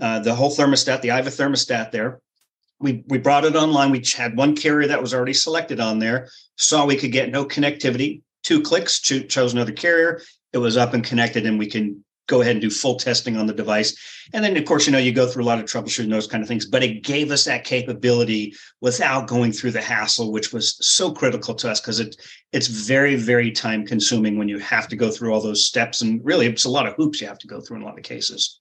uh, 0.01 0.19
the 0.21 0.35
whole 0.35 0.51
thermostat, 0.51 1.01
the 1.01 1.11
IVA 1.11 1.31
thermostat 1.31 1.93
there. 1.93 2.21
we 2.81 3.05
we 3.07 3.19
brought 3.19 3.45
it 3.45 3.57
online. 3.57 3.91
We 3.91 4.03
had 4.17 4.37
one 4.37 4.57
carrier 4.57 4.89
that 4.89 5.01
was 5.01 5.15
already 5.15 5.35
selected 5.35 5.81
on 5.81 5.99
there. 5.99 6.29
Saw 6.57 6.85
we 6.85 6.97
could 6.97 7.13
get 7.13 7.31
no 7.31 7.45
connectivity. 7.45 8.23
Two 8.43 8.61
clicks, 8.61 9.01
chose 9.01 9.55
another 9.55 9.73
carrier. 9.73 10.21
It 10.53 10.59
was 10.59 10.77
up 10.77 10.95
and 10.95 11.03
connected, 11.03 11.47
and 11.47 11.59
we 11.59 11.67
can 11.67 12.05
go 12.27 12.41
ahead 12.41 12.53
and 12.53 12.61
do 12.63 12.71
full 12.71 12.97
testing 12.97 13.37
on 13.37 13.47
the 13.47 13.53
device. 13.53 13.97
And 14.33 14.43
then, 14.43 14.57
of 14.57 14.65
course, 14.65 14.87
you 14.87 14.93
know, 14.93 14.99
you 14.99 15.13
go 15.13 15.27
through 15.27 15.45
a 15.45 15.47
lot 15.47 15.59
of 15.59 15.67
troubleshooting, 15.67 16.11
those 16.11 16.27
kind 16.27 16.43
of 16.43 16.49
things, 16.49 16.65
but 16.65 16.83
it 16.83 17.03
gave 17.03 17.31
us 17.31 17.45
that 17.45 17.65
capability 17.65 18.55
without 18.81 19.29
going 19.29 19.53
through 19.53 19.73
the 19.73 19.83
hassle, 19.83 20.33
which 20.33 20.53
was 20.53 20.77
so 20.87 21.13
critical 21.13 21.55
to 21.55 21.71
us 21.71 21.81
because 21.81 22.01
it 22.01 22.17
it's 22.53 22.67
very, 22.67 23.17
very 23.17 23.51
time 23.51 23.87
consuming 23.87 24.39
when 24.39 24.49
you 24.49 24.59
have 24.59 24.89
to 24.89 24.97
go 24.97 25.11
through 25.11 25.33
all 25.33 25.41
those 25.41 25.67
steps. 25.67 26.01
And 26.01 26.25
really, 26.25 26.47
it's 26.47 26.65
a 26.65 26.71
lot 26.71 26.87
of 26.87 26.95
hoops 26.95 27.21
you 27.21 27.27
have 27.27 27.39
to 27.39 27.47
go 27.47 27.61
through 27.61 27.79
in 27.79 27.83
a 27.83 27.87
lot 27.87 27.99
of 27.99 28.05
cases. 28.05 28.61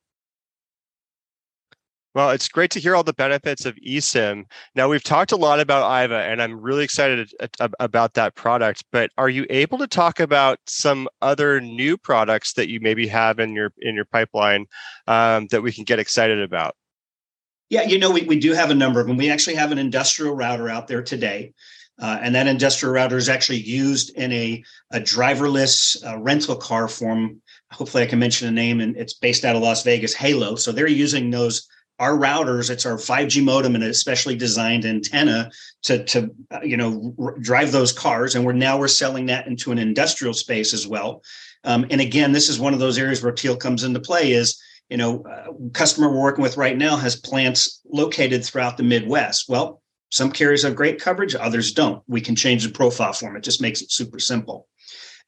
Well, 2.16 2.30
it's 2.30 2.48
great 2.48 2.70
to 2.72 2.80
hear 2.80 2.96
all 2.96 3.04
the 3.04 3.14
benefits 3.14 3.66
of 3.66 3.76
eSIM. 3.76 4.46
Now, 4.76 4.88
we've 4.88 5.04
talked 5.04 5.32
a 5.32 5.36
lot 5.36 5.60
about 5.60 5.90
IVA, 5.90 6.24
and 6.24 6.44
I'm 6.44 6.62
really 6.62 6.84
excited 6.84 7.34
about 7.80 8.14
that 8.14 8.36
product. 8.36 8.84
But 8.92 9.10
are 9.18 9.30
you 9.30 9.48
able 9.50 9.80
to 9.80 9.88
talk 9.88 10.20
about 10.20 10.60
some 10.68 11.08
other 11.24 11.60
new 11.60 11.98
products 11.98 12.54
that 12.54 12.70
you 12.70 12.80
maybe 12.80 13.08
have 13.08 13.40
in 13.40 13.56
your 13.56 13.74
in 13.80 13.96
your 13.96 14.06
pipeline 14.06 14.68
um, 15.08 15.48
that 15.48 15.64
we 15.64 15.72
can 15.72 15.86
get 15.86 15.98
excited 15.98 16.40
about? 16.40 16.76
Yeah, 17.70 17.82
you 17.84 17.98
know, 17.98 18.12
we, 18.12 18.22
we 18.24 18.40
do 18.40 18.54
have 18.54 18.70
a 18.70 18.76
number 18.76 19.00
of 19.00 19.08
them. 19.08 19.18
We 19.18 19.32
actually 19.32 19.56
have 19.56 19.72
an 19.72 19.80
industrial 19.80 20.36
router 20.36 20.70
out 20.70 20.88
there 20.88 21.02
today. 21.02 21.54
Uh, 22.00 22.20
and 22.22 22.34
that 22.36 22.48
industrial 22.48 22.94
router 22.94 23.18
is 23.18 23.30
actually 23.30 23.60
used 23.60 24.16
in 24.18 24.32
a, 24.32 24.64
a 24.92 25.00
driverless 25.00 25.96
uh, 26.08 26.18
rental 26.20 26.56
car 26.56 26.88
form. 26.88 27.42
Hopefully, 27.72 28.04
I 28.04 28.08
can 28.08 28.20
mention 28.20 28.48
a 28.48 28.52
name, 28.52 28.82
and 28.82 28.96
it's 28.98 29.14
based 29.14 29.46
out 29.46 29.56
of 29.56 29.64
Las 29.64 29.84
Vegas, 29.84 30.14
Halo. 30.14 30.56
So 30.56 30.72
they're 30.72 30.88
using 30.88 31.32
those 31.32 31.68
our 32.04 32.18
routers 32.18 32.70
it's 32.70 32.86
our 32.86 32.98
5g 32.98 33.42
modem 33.42 33.76
and 33.76 33.84
a 33.86 33.94
specially 33.94 34.36
designed 34.36 34.84
antenna 34.84 35.50
to 35.84 36.04
to 36.04 36.30
uh, 36.52 36.60
you 36.62 36.76
know 36.76 37.16
r- 37.18 37.38
drive 37.40 37.72
those 37.72 37.94
cars 37.94 38.36
and 38.36 38.44
we're 38.46 38.52
now 38.52 38.78
we're 38.78 38.90
selling 38.90 39.26
that 39.28 39.48
into 39.48 39.72
an 39.72 39.80
industrial 39.80 40.34
space 40.34 40.74
as 40.74 40.86
well. 40.86 41.24
Um, 41.64 41.86
and 41.90 42.02
again 42.02 42.34
this 42.34 42.50
is 42.50 42.60
one 42.60 42.74
of 42.74 42.80
those 42.80 42.98
areas 42.98 43.24
where 43.24 43.32
teal 43.32 43.56
comes 43.56 43.86
into 43.86 44.02
play 44.02 44.34
is 44.34 44.62
you 44.90 44.98
know 44.98 45.24
uh, 45.24 45.54
customer 45.72 46.10
we're 46.10 46.22
working 46.22 46.44
with 46.44 46.58
right 46.58 46.78
now 46.78 46.98
has 46.98 47.16
plants 47.16 47.80
located 47.86 48.44
throughout 48.44 48.76
the 48.76 48.84
midwest. 48.84 49.48
Well 49.48 49.82
some 50.10 50.32
carriers 50.32 50.64
have 50.64 50.76
great 50.76 51.00
coverage 51.00 51.36
others 51.36 51.72
don't. 51.72 52.04
We 52.08 52.20
can 52.20 52.36
change 52.36 52.66
the 52.66 52.72
profile 52.72 53.14
for 53.14 53.30
them 53.30 53.38
it 53.38 53.44
just 53.44 53.62
makes 53.62 53.82
it 53.82 53.94
super 53.94 54.20
simple 54.20 54.68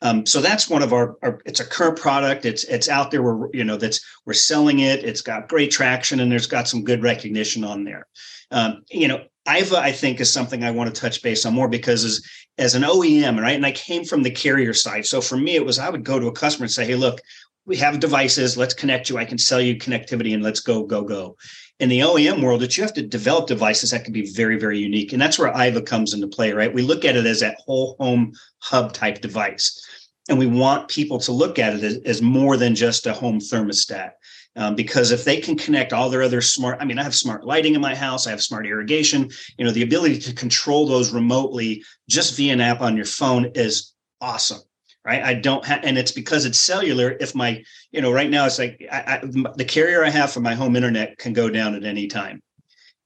um, 0.02 0.25
so 0.25 0.42
that's 0.42 0.70
one 0.70 0.84
of 0.84 0.94
our, 0.94 1.18
our, 1.22 1.42
it's 1.46 1.60
a 1.60 1.66
current 1.66 1.98
product. 1.98 2.46
It's 2.46 2.64
it's 2.66 2.90
out 2.90 3.12
there. 3.12 3.24
We're 3.24 3.50
you 3.54 3.64
know 3.64 3.78
that's 3.78 4.02
we're 4.25 4.34
selling 4.34 4.80
it. 4.80 5.04
It's 5.04 5.22
got 5.22 5.48
great 5.48 5.72
traction 5.72 6.20
and 6.20 6.32
there's 6.32 6.48
got 6.48 6.68
some 6.68 6.84
good 6.84 7.02
recognition 7.02 7.64
on 7.64 7.84
there. 7.84 8.06
Um, 8.52 8.84
you 8.92 9.08
know, 9.08 9.24
Aiva 9.48 9.75
I 9.75 9.92
think 9.92 10.20
is 10.20 10.32
something 10.32 10.64
I 10.64 10.72
want 10.72 10.94
to 10.94 11.02
touch 11.02 11.22
base 11.22 11.46
on 11.46 11.54
more 11.54 11.70
because 11.70 12.04
as 12.04 12.22
as 12.58 12.75
an 12.75 12.84
OEM, 12.84 13.40
right? 13.42 13.56
And 13.56 13.66
I 13.66 13.72
came 13.72 14.04
from 14.04 14.24
the 14.24 14.32
carrier 14.32 14.74
side. 14.74 15.06
So 15.06 15.22
for 15.22 15.38
me, 15.38 15.56
it 15.56 15.66
was 15.66 15.80
I 15.80 15.90
would 15.90 16.04
go 16.04 16.20
to 16.20 16.28
a 16.28 16.32
customer 16.32 16.66
and 16.66 16.72
say, 16.72 16.86
hey, 16.86 16.96
look, 16.96 17.22
we 17.66 17.78
have 17.78 18.00
devices. 18.00 18.58
Let's 18.58 18.74
connect 18.74 19.10
you. 19.10 19.18
I 19.18 19.25
can 19.25 19.38
sell 19.38 19.62
you 19.62 19.75
connectivity 19.75 20.34
and 20.34 20.44
let's 20.44 20.60
go, 20.60 20.84
go, 20.84 21.04
go. 21.04 21.36
In 21.79 21.89
the 21.89 22.00
OEM 22.00 22.41
world, 22.41 22.62
that 22.62 22.77
you 22.77 22.84
have 22.84 22.94
to 22.94 23.01
develop 23.01 23.48
devices 23.48 23.91
that 23.91 24.05
can 24.05 24.13
be 24.13 24.32
very, 24.32 24.58
very 24.58 24.79
unique. 24.79 25.12
And 25.12 25.22
that's 25.22 25.38
where 25.38 25.55
IVA 25.55 25.82
comes 25.82 26.13
into 26.13 26.27
play, 26.27 26.53
right? 26.53 26.74
We 26.74 26.82
look 26.82 27.03
at 27.03 27.17
it 27.17 27.25
as 27.25 27.41
that 27.41 27.58
whole 27.65 27.98
home 28.00 28.34
hub 28.60 28.94
type 28.94 29.20
device 29.20 29.82
and 30.29 30.38
we 30.38 30.48
want 30.48 30.88
people 30.88 31.20
to 31.20 31.32
look 31.32 31.60
at 31.60 31.84
it 31.84 32.05
as, 32.05 32.22
more 32.22 32.58
than 32.58 32.75
just 32.75 33.05
a 33.05 33.13
home 33.13 33.39
thermostat 33.39 34.12
um, 34.55 34.75
because 34.75 35.12
if 35.12 35.24
they 35.24 35.38
can 35.38 35.58
connect 35.58 35.94
all 35.94 36.10
their 36.10 36.24
other 36.24 36.41
smart 36.41 36.77
i 36.82 36.86
mean 36.86 36.98
i 36.98 37.03
have 37.03 37.15
smart 37.15 37.46
lighting 37.46 37.75
in 37.75 37.82
my 37.82 37.94
house 37.94 38.25
i 38.25 38.32
have 38.32 38.41
smart 38.41 38.65
irrigation 38.65 39.29
you 39.58 39.65
know 39.65 39.72
the 39.72 39.84
ability 39.84 40.17
to 40.20 40.34
control 40.34 40.88
those 40.88 41.13
remotely 41.13 41.84
just 42.10 42.36
via 42.36 42.53
an 42.53 42.62
app 42.62 42.82
on 42.82 42.96
your 42.96 43.05
phone 43.05 43.46
is 43.55 43.94
awesome 44.22 44.62
right? 45.06 45.24
I 45.24 45.36
don't 45.36 45.64
have 45.66 45.82
and 45.84 45.98
it's 45.98 46.12
because 46.12 46.46
it's 46.46 46.60
cellular 46.60 47.16
if 47.20 47.36
my 47.36 47.64
you 47.92 48.02
know 48.02 48.12
right 48.12 48.30
now 48.30 48.46
it's 48.46 48.60
like 48.60 48.86
I, 48.92 49.20
I, 49.22 49.52
the 49.56 49.66
carrier 49.66 50.04
i 50.04 50.10
have 50.10 50.32
for 50.32 50.40
my 50.40 50.56
home 50.56 50.76
internet 50.76 51.18
can 51.18 51.34
go 51.34 51.50
down 51.50 51.76
at 51.76 51.84
any 51.84 52.08
time. 52.08 52.42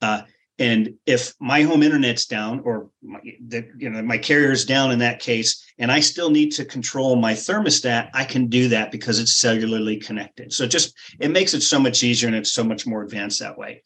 Uh, 0.01 0.21
and 0.57 0.95
if 1.05 1.33
my 1.39 1.61
home 1.61 1.83
internet's 1.83 2.25
down 2.25 2.61
or 2.65 2.89
my, 3.01 3.19
the, 3.47 3.67
you 3.77 3.89
know 3.89 4.01
my 4.01 4.17
carrier's 4.17 4.65
down 4.65 4.91
in 4.91 4.99
that 4.99 5.19
case 5.19 5.65
and 5.77 5.91
i 5.91 5.99
still 5.99 6.29
need 6.29 6.51
to 6.51 6.65
control 6.65 7.15
my 7.15 7.33
thermostat 7.33 8.09
i 8.13 8.23
can 8.23 8.47
do 8.47 8.69
that 8.69 8.91
because 8.91 9.19
it's 9.19 9.41
cellularly 9.41 10.03
connected. 10.03 10.53
So 10.53 10.67
just 10.67 10.95
it 11.19 11.31
makes 11.31 11.53
it 11.53 11.61
so 11.61 11.79
much 11.79 12.03
easier 12.03 12.27
and 12.27 12.35
it's 12.35 12.53
so 12.53 12.63
much 12.63 12.87
more 12.87 13.03
advanced 13.03 13.41
that 13.41 13.57
way. 13.57 13.83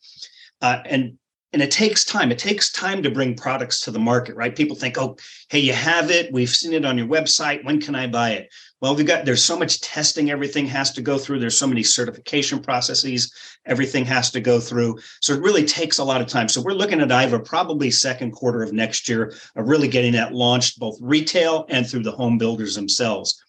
Uh, 0.61 0.79
and 0.85 1.17
and 1.53 1.61
it 1.61 1.71
takes 1.71 2.03
time 2.03 2.31
it 2.31 2.39
takes 2.39 2.71
time 2.71 3.01
to 3.03 3.11
bring 3.11 3.35
products 3.35 3.81
to 3.81 3.91
the 3.91 3.99
market 3.99 4.35
right 4.35 4.55
people 4.55 4.75
think 4.75 4.97
oh 4.97 5.15
hey 5.49 5.59
you 5.59 5.73
have 5.73 6.11
it 6.11 6.31
we've 6.33 6.49
seen 6.49 6.73
it 6.73 6.85
on 6.85 6.97
your 6.97 7.07
website 7.07 7.63
when 7.63 7.79
can 7.79 7.95
i 7.95 8.07
buy 8.07 8.31
it 8.31 8.49
well, 8.83 8.97
we've 8.97 9.07
got 9.07 9.23
there's 9.23 9.41
so 9.41 9.57
much 9.57 9.79
testing 9.79 10.29
everything 10.29 10.65
has 10.65 10.91
to 10.91 11.01
go 11.01 11.17
through. 11.17 11.39
There's 11.39 11.57
so 11.57 11.65
many 11.65 11.83
certification 11.83 12.61
processes 12.61 13.33
everything 13.65 14.03
has 14.03 14.29
to 14.31 14.41
go 14.41 14.59
through. 14.59 14.99
So 15.21 15.33
it 15.33 15.41
really 15.41 15.63
takes 15.63 15.99
a 15.99 16.03
lot 16.03 16.19
of 16.19 16.27
time. 16.27 16.49
So 16.49 16.61
we're 16.61 16.73
looking 16.73 16.99
at 16.99 17.07
Aiva 17.07 17.45
probably 17.45 17.89
second 17.89 18.31
quarter 18.31 18.61
of 18.61 18.73
next 18.73 19.07
year 19.07 19.33
of 19.55 19.69
really 19.69 19.87
getting 19.87 20.11
that 20.11 20.33
launched 20.33 20.79
both 20.79 20.97
retail 20.99 21.65
and 21.69 21.87
through 21.87 22.03
the 22.03 22.11
home 22.11 22.37
builders 22.37 22.75
themselves. 22.75 23.41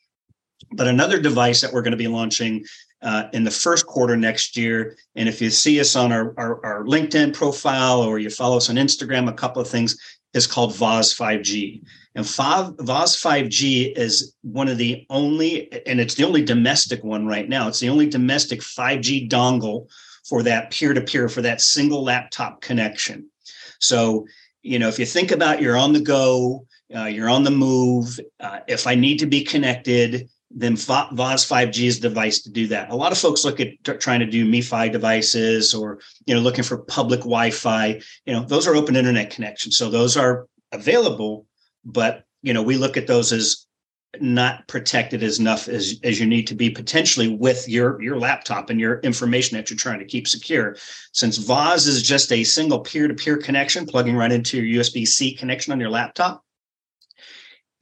But 0.70 0.87
another 0.87 1.20
device 1.20 1.62
that 1.62 1.73
we're 1.73 1.82
going 1.82 1.90
to 1.90 1.96
be 1.96 2.06
launching 2.06 2.64
uh, 3.04 3.28
in 3.34 3.44
the 3.44 3.50
first 3.50 3.87
quarter 3.87 4.16
next 4.16 4.56
year. 4.56 4.96
And 5.14 5.28
if 5.28 5.40
you 5.40 5.50
see 5.50 5.78
us 5.78 5.94
on 5.94 6.11
our, 6.11 6.34
our, 6.38 6.64
our, 6.64 6.84
LinkedIn 6.84 7.34
profile 7.34 8.00
or 8.02 8.18
you 8.18 8.30
follow 8.30 8.56
us 8.56 8.70
on 8.70 8.76
Instagram, 8.76 9.28
a 9.28 9.32
couple 9.32 9.61
of 9.61 9.68
things 9.68 9.96
is 10.32 10.46
called 10.46 10.73
VOZ 10.73 11.16
5G. 11.16 11.82
And 12.14 12.25
VOZ 12.25 12.76
5G 12.78 13.96
is 13.96 14.34
one 14.42 14.68
of 14.68 14.78
the 14.78 15.06
only, 15.11 15.70
and 15.87 16.00
it's 16.00 16.14
the 16.14 16.25
only 16.25 16.42
domestic 16.42 17.04
one 17.04 17.26
right 17.26 17.49
now. 17.49 17.68
It's 17.68 17.80
the 17.80 17.90
only 17.90 18.08
domestic 18.08 18.61
5G 18.61 19.28
dongle 19.28 19.88
for 20.26 20.42
that 20.42 20.70
peer 20.70 20.94
to 20.94 21.02
peer, 21.02 21.28
for 21.28 21.42
that 21.42 21.61
single 21.61 22.02
laptop 22.02 22.62
connection. 22.62 23.28
So, 23.80 24.26
you 24.62 24.78
know, 24.78 24.88
if 24.88 24.99
you 24.99 25.04
think 25.04 25.30
about 25.30 25.61
you're 25.61 25.76
on 25.76 25.92
the 25.92 26.00
go, 26.00 26.66
uh, 26.94 27.04
you're 27.04 27.28
on 27.28 27.44
the 27.44 27.50
move, 27.50 28.18
uh, 28.40 28.61
if 28.66 28.87
I 28.87 28.94
need 28.94 29.18
to 29.18 29.26
be 29.26 29.44
connected, 29.44 30.28
then 30.56 30.76
VOZ 30.76 31.12
5G 31.12 31.87
is 31.87 32.00
the 32.00 32.08
device 32.08 32.40
to 32.42 32.50
do 32.50 32.68
that. 32.68 32.90
A 32.90 32.94
lot 32.94 33.12
of 33.12 33.18
folks 33.18 33.44
look 33.44 33.58
at 33.61 33.68
t- 33.82 33.92
trying 33.94 34.20
to 34.20 34.26
do 34.26 34.49
MiFi 34.49 34.92
devices 34.92 35.75
or, 35.75 35.99
you 36.26 36.34
know, 36.34 36.40
looking 36.40 36.62
for 36.62 36.78
public 36.78 37.20
Wi-Fi. 37.20 38.00
You 38.25 38.32
know, 38.32 38.44
those 38.44 38.66
are 38.66 38.76
open 38.76 38.94
internet 38.94 39.30
connections. 39.30 39.76
So 39.76 39.90
those 39.90 40.16
are 40.16 40.46
available, 40.73 41.46
but 41.84 42.25
you 42.44 42.52
know 42.52 42.62
we 42.62 42.76
look 42.76 42.96
at 42.96 43.08
those 43.08 43.32
as 43.32 43.66
not 44.20 44.68
protected 44.68 45.25
as 45.25 45.40
enough 45.40 45.66
as, 45.66 45.99
as 46.04 46.20
you 46.20 46.26
need 46.26 46.46
to 46.46 46.54
be 46.54 46.70
potentially 46.70 47.34
with 47.34 47.68
your 47.68 48.00
your 48.00 48.16
laptop 48.16 48.70
and 48.70 48.78
your 48.78 49.00
information 49.00 49.56
that 49.56 49.68
you're 49.68 49.76
trying 49.76 49.99
to 49.99 50.04
keep 50.04 50.28
secure 50.28 50.76
since 51.11 51.38
VOZ 51.38 51.88
is 51.88 52.02
just 52.02 52.30
a 52.30 52.44
single 52.44 52.78
peer-to-peer 52.78 53.38
connection 53.38 53.87
plugging 53.87 54.14
right 54.14 54.30
into 54.30 54.62
your 54.62 54.84
usb-c 54.84 55.34
connection 55.34 55.73
on 55.73 55.80
your 55.80 55.90
laptop 55.90 56.44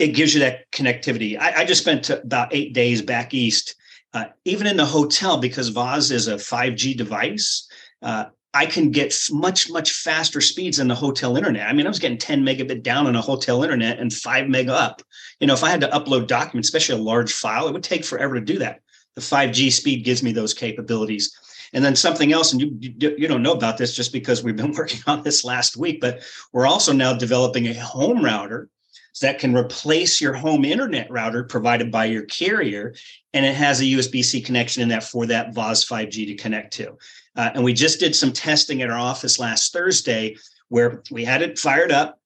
it 0.02 0.14
gives 0.14 0.34
you 0.34 0.40
that 0.40 0.70
connectivity 0.72 1.38
i, 1.38 1.60
I 1.60 1.64
just 1.64 1.82
spent 1.82 2.10
about 2.10 2.54
eight 2.54 2.72
days 2.74 3.02
back 3.02 3.34
east 3.34 3.76
uh, 4.14 4.26
even 4.44 4.66
in 4.66 4.76
the 4.76 4.84
hotel 4.84 5.38
because 5.38 5.70
VOZ 5.70 6.12
is 6.12 6.28
a 6.28 6.34
5g 6.34 6.96
device 6.98 7.66
uh, 8.02 8.26
I 8.54 8.66
can 8.66 8.90
get 8.90 9.14
much, 9.30 9.70
much 9.70 9.92
faster 9.92 10.40
speeds 10.40 10.76
than 10.76 10.88
the 10.88 10.94
hotel 10.94 11.36
internet. 11.36 11.68
I 11.68 11.72
mean, 11.72 11.86
I 11.86 11.88
was 11.88 11.98
getting 11.98 12.18
10 12.18 12.44
megabit 12.44 12.82
down 12.82 13.06
on 13.06 13.16
a 13.16 13.20
hotel 13.20 13.62
internet 13.62 13.98
and 13.98 14.12
five 14.12 14.48
meg 14.48 14.68
up. 14.68 15.00
You 15.40 15.46
know, 15.46 15.54
if 15.54 15.64
I 15.64 15.70
had 15.70 15.80
to 15.80 15.88
upload 15.88 16.26
documents, 16.26 16.68
especially 16.68 17.00
a 17.00 17.02
large 17.02 17.32
file, 17.32 17.66
it 17.66 17.72
would 17.72 17.82
take 17.82 18.04
forever 18.04 18.34
to 18.34 18.44
do 18.44 18.58
that. 18.58 18.80
The 19.14 19.22
5G 19.22 19.72
speed 19.72 20.04
gives 20.04 20.22
me 20.22 20.32
those 20.32 20.52
capabilities. 20.52 21.34
And 21.72 21.82
then 21.82 21.96
something 21.96 22.32
else, 22.32 22.52
and 22.52 22.60
you, 22.60 22.76
you, 22.78 23.14
you 23.16 23.28
don't 23.28 23.42
know 23.42 23.54
about 23.54 23.78
this 23.78 23.94
just 23.94 24.12
because 24.12 24.42
we've 24.42 24.56
been 24.56 24.72
working 24.76 25.00
on 25.06 25.22
this 25.22 25.44
last 25.44 25.78
week, 25.78 26.00
but 26.00 26.20
we're 26.52 26.66
also 26.66 26.92
now 26.92 27.14
developing 27.14 27.68
a 27.68 27.74
home 27.74 28.22
router 28.22 28.68
that 29.20 29.38
can 29.38 29.54
replace 29.54 30.20
your 30.20 30.32
home 30.32 30.64
internet 30.64 31.10
router 31.10 31.44
provided 31.44 31.90
by 31.90 32.06
your 32.06 32.22
carrier. 32.22 32.94
And 33.34 33.44
it 33.44 33.54
has 33.54 33.80
a 33.80 33.84
USB 33.84 34.24
C 34.24 34.40
connection 34.40 34.82
in 34.82 34.88
that 34.88 35.04
for 35.04 35.26
that 35.26 35.54
VOZ 35.54 35.86
5G 35.86 36.26
to 36.28 36.34
connect 36.34 36.72
to. 36.74 36.96
Uh, 37.36 37.50
and 37.54 37.64
we 37.64 37.72
just 37.72 38.00
did 38.00 38.14
some 38.14 38.32
testing 38.32 38.82
at 38.82 38.90
our 38.90 38.98
office 38.98 39.38
last 39.38 39.72
Thursday 39.72 40.36
where 40.68 41.02
we 41.10 41.24
had 41.24 41.42
it 41.42 41.58
fired 41.58 41.92
up. 41.92 42.18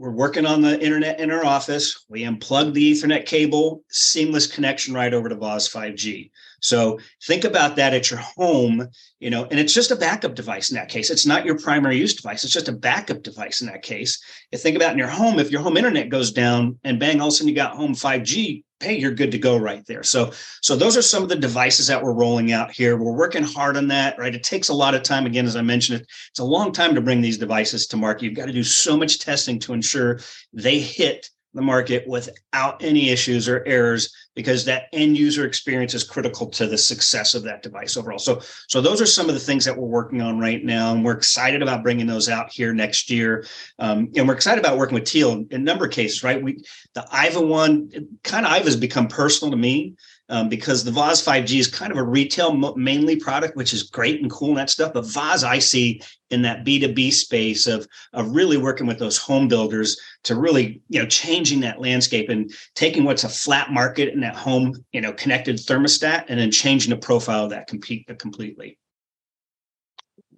We're 0.00 0.08
working 0.12 0.46
on 0.46 0.62
the 0.62 0.82
internet 0.82 1.20
in 1.20 1.30
our 1.30 1.44
office. 1.44 2.06
We 2.08 2.24
unplugged 2.24 2.72
the 2.72 2.90
Ethernet 2.90 3.26
cable, 3.26 3.84
seamless 3.90 4.46
connection 4.46 4.94
right 4.94 5.12
over 5.12 5.28
to 5.28 5.36
VOZ 5.36 5.70
5G. 5.70 6.30
So 6.62 6.98
think 7.24 7.44
about 7.44 7.76
that 7.76 7.92
at 7.92 8.10
your 8.10 8.20
home, 8.20 8.88
you 9.18 9.28
know, 9.28 9.44
and 9.50 9.60
it's 9.60 9.74
just 9.74 9.90
a 9.90 9.96
backup 9.96 10.34
device 10.34 10.70
in 10.70 10.76
that 10.76 10.88
case. 10.88 11.10
It's 11.10 11.26
not 11.26 11.44
your 11.44 11.58
primary 11.58 11.98
use 11.98 12.14
device. 12.14 12.44
It's 12.44 12.52
just 12.54 12.70
a 12.70 12.72
backup 12.72 13.22
device 13.22 13.60
in 13.60 13.66
that 13.66 13.82
case. 13.82 14.18
You 14.50 14.56
think 14.56 14.74
about 14.74 14.92
in 14.92 14.98
your 14.98 15.06
home, 15.06 15.38
if 15.38 15.50
your 15.50 15.60
home 15.60 15.76
internet 15.76 16.08
goes 16.08 16.32
down 16.32 16.78
and 16.82 16.98
bang, 16.98 17.20
all 17.20 17.26
of 17.26 17.34
a 17.34 17.36
sudden 17.36 17.48
you 17.50 17.54
got 17.54 17.76
home 17.76 17.92
5G, 17.94 18.64
hey, 18.80 18.98
you're 18.98 19.10
good 19.10 19.32
to 19.32 19.38
go 19.38 19.56
right 19.56 19.84
there. 19.86 20.02
So, 20.02 20.32
so 20.62 20.74
those 20.74 20.96
are 20.96 21.02
some 21.02 21.22
of 21.22 21.28
the 21.28 21.36
devices 21.36 21.86
that 21.88 22.02
we're 22.02 22.12
rolling 22.12 22.52
out 22.52 22.70
here. 22.70 22.96
We're 22.96 23.12
working 23.12 23.42
hard 23.42 23.76
on 23.76 23.88
that, 23.88 24.18
right? 24.18 24.34
It 24.34 24.42
takes 24.42 24.68
a 24.68 24.74
lot 24.74 24.94
of 24.94 25.02
time. 25.02 25.26
Again, 25.26 25.46
as 25.46 25.56
I 25.56 25.62
mentioned, 25.62 26.06
it's 26.30 26.38
a 26.38 26.44
long 26.44 26.72
time 26.72 26.94
to 26.94 27.00
bring 27.00 27.20
these 27.20 27.38
devices 27.38 27.86
to 27.88 27.96
market. 27.96 28.24
You've 28.24 28.34
got 28.34 28.46
to 28.46 28.52
do 28.52 28.64
so 28.64 28.96
much 28.96 29.18
testing 29.18 29.58
to 29.60 29.74
ensure 29.74 30.20
they 30.52 30.78
hit 30.78 31.28
the 31.54 31.62
market 31.62 32.06
without 32.06 32.82
any 32.82 33.10
issues 33.10 33.48
or 33.48 33.64
errors 33.66 34.14
because 34.36 34.64
that 34.64 34.84
end 34.92 35.18
user 35.18 35.44
experience 35.44 35.94
is 35.94 36.04
critical 36.04 36.46
to 36.46 36.66
the 36.66 36.78
success 36.78 37.34
of 37.34 37.42
that 37.42 37.62
device 37.62 37.96
overall. 37.96 38.18
So, 38.18 38.40
so 38.68 38.80
those 38.80 39.00
are 39.00 39.06
some 39.06 39.28
of 39.28 39.34
the 39.34 39.40
things 39.40 39.64
that 39.64 39.76
we're 39.76 39.86
working 39.86 40.22
on 40.22 40.38
right 40.38 40.64
now, 40.64 40.92
and 40.92 41.04
we're 41.04 41.16
excited 41.16 41.62
about 41.62 41.82
bringing 41.82 42.06
those 42.06 42.28
out 42.28 42.52
here 42.52 42.72
next 42.72 43.10
year. 43.10 43.44
Um, 43.78 44.10
and 44.16 44.28
we're 44.28 44.34
excited 44.34 44.64
about 44.64 44.78
working 44.78 44.94
with 44.94 45.04
Teal 45.04 45.32
in 45.32 45.48
a 45.50 45.58
number 45.58 45.84
of 45.86 45.90
cases. 45.90 46.22
Right, 46.22 46.40
we 46.40 46.62
the 46.94 47.04
Iva 47.12 47.40
one, 47.40 47.90
kind 48.22 48.46
of 48.46 48.52
Iva 48.52 48.64
has 48.64 48.76
become 48.76 49.08
personal 49.08 49.50
to 49.50 49.56
me 49.56 49.96
um, 50.30 50.48
because 50.48 50.84
the 50.84 50.90
Voz 50.90 51.22
5G 51.24 51.58
is 51.58 51.66
kind 51.66 51.90
of 51.92 51.98
a 51.98 52.02
retail 52.02 52.54
mainly 52.76 53.16
product, 53.16 53.56
which 53.56 53.74
is 53.74 53.82
great 53.82 54.22
and 54.22 54.30
cool 54.30 54.50
and 54.50 54.58
that 54.58 54.70
stuff. 54.70 54.92
But 54.94 55.04
Voz 55.06 55.44
I 55.44 55.58
see 55.58 56.00
in 56.30 56.42
that 56.42 56.64
B2B 56.64 57.12
space 57.12 57.66
of, 57.66 57.86
of 58.12 58.34
really 58.34 58.56
working 58.56 58.86
with 58.86 58.98
those 58.98 59.18
home 59.18 59.48
builders 59.48 60.00
to 60.24 60.36
really, 60.36 60.80
you 60.88 61.00
know, 61.00 61.06
changing 61.06 61.60
that 61.60 61.80
landscape 61.80 62.28
and 62.28 62.52
taking 62.76 63.04
what's 63.04 63.24
a 63.24 63.28
flat 63.28 63.72
market 63.72 64.14
and 64.14 64.22
that 64.22 64.36
home, 64.36 64.84
you 64.92 65.00
know, 65.00 65.12
connected 65.12 65.56
thermostat 65.56 66.26
and 66.28 66.38
then 66.38 66.52
changing 66.52 66.90
the 66.90 66.96
profile 66.96 67.44
of 67.44 67.50
that 67.50 67.66
compete 67.66 68.06
completely 68.18 68.78